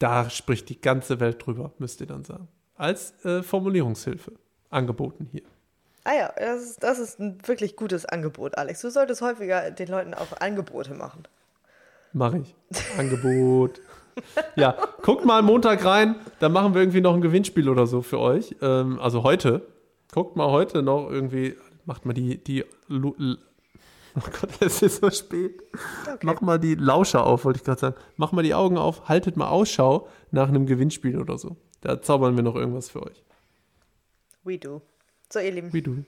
Da 0.00 0.30
spricht 0.30 0.68
die 0.70 0.80
ganze 0.80 1.20
Welt 1.20 1.44
drüber, 1.44 1.72
müsst 1.78 2.00
ihr 2.00 2.06
dann 2.06 2.24
sagen. 2.24 2.48
Als 2.74 3.12
äh, 3.24 3.42
Formulierungshilfe 3.42 4.32
angeboten 4.70 5.28
hier. 5.30 5.42
Ah 6.04 6.14
ja, 6.14 6.32
das 6.38 6.62
ist, 6.62 6.82
das 6.82 6.98
ist 6.98 7.20
ein 7.20 7.38
wirklich 7.46 7.76
gutes 7.76 8.06
Angebot, 8.06 8.56
Alex. 8.56 8.80
Du 8.80 8.90
solltest 8.90 9.20
häufiger 9.20 9.70
den 9.70 9.88
Leuten 9.88 10.14
auch 10.14 10.40
Angebote 10.40 10.94
machen. 10.94 11.24
Mache 12.14 12.38
ich. 12.38 12.54
Angebot. 12.98 13.80
Ja, 14.56 14.76
guckt 15.02 15.26
mal 15.26 15.42
Montag 15.42 15.84
rein, 15.84 16.16
da 16.40 16.48
machen 16.48 16.74
wir 16.74 16.80
irgendwie 16.80 17.00
noch 17.02 17.14
ein 17.14 17.20
Gewinnspiel 17.20 17.68
oder 17.68 17.86
so 17.86 18.00
für 18.00 18.18
euch. 18.18 18.56
Ähm, 18.62 18.98
also 19.00 19.22
heute. 19.22 19.62
Guckt 20.12 20.34
mal 20.34 20.50
heute 20.50 20.82
noch 20.82 21.08
irgendwie, 21.08 21.56
macht 21.84 22.06
mal 22.06 22.12
die, 22.14 22.42
die, 22.42 22.64
oh 24.16 24.22
Gott, 24.40 24.50
es 24.60 24.82
ist 24.82 25.00
so 25.00 25.10
spät. 25.10 25.62
Mach 26.22 26.40
mal 26.40 26.58
die 26.58 26.74
Lauscher 26.74 27.24
auf, 27.26 27.44
wollte 27.44 27.58
ich 27.58 27.64
gerade 27.64 27.80
sagen. 27.80 27.96
Mach 28.16 28.32
mal 28.32 28.42
die 28.42 28.54
Augen 28.54 28.78
auf, 28.78 29.08
haltet 29.08 29.36
mal 29.36 29.48
Ausschau 29.48 30.08
nach 30.30 30.48
einem 30.48 30.66
Gewinnspiel 30.66 31.18
oder 31.18 31.38
so. 31.38 31.56
Da 31.80 32.00
zaubern 32.02 32.36
wir 32.36 32.42
noch 32.42 32.56
irgendwas 32.56 32.90
für 32.90 33.02
euch. 33.02 33.22
We 34.44 34.58
do. 34.58 34.82
So, 35.32 35.38
ihr 35.38 35.52
Lieben, 35.52 35.72
Wie 35.72 35.82
du. 35.82 36.04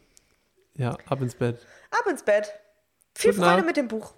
Ja, 0.76 0.96
ab 1.06 1.20
ins 1.20 1.34
Bett. 1.34 1.66
ab 1.90 2.06
ins 2.10 2.22
Bett. 2.22 2.50
Viel 3.14 3.32
Freude 3.34 3.56
Nacht. 3.56 3.66
mit 3.66 3.76
dem 3.76 3.88
Buch. 3.88 4.12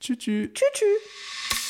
Tschüss. 0.00 0.18
Tschüss, 0.18 0.50
tschüss. 0.54 1.61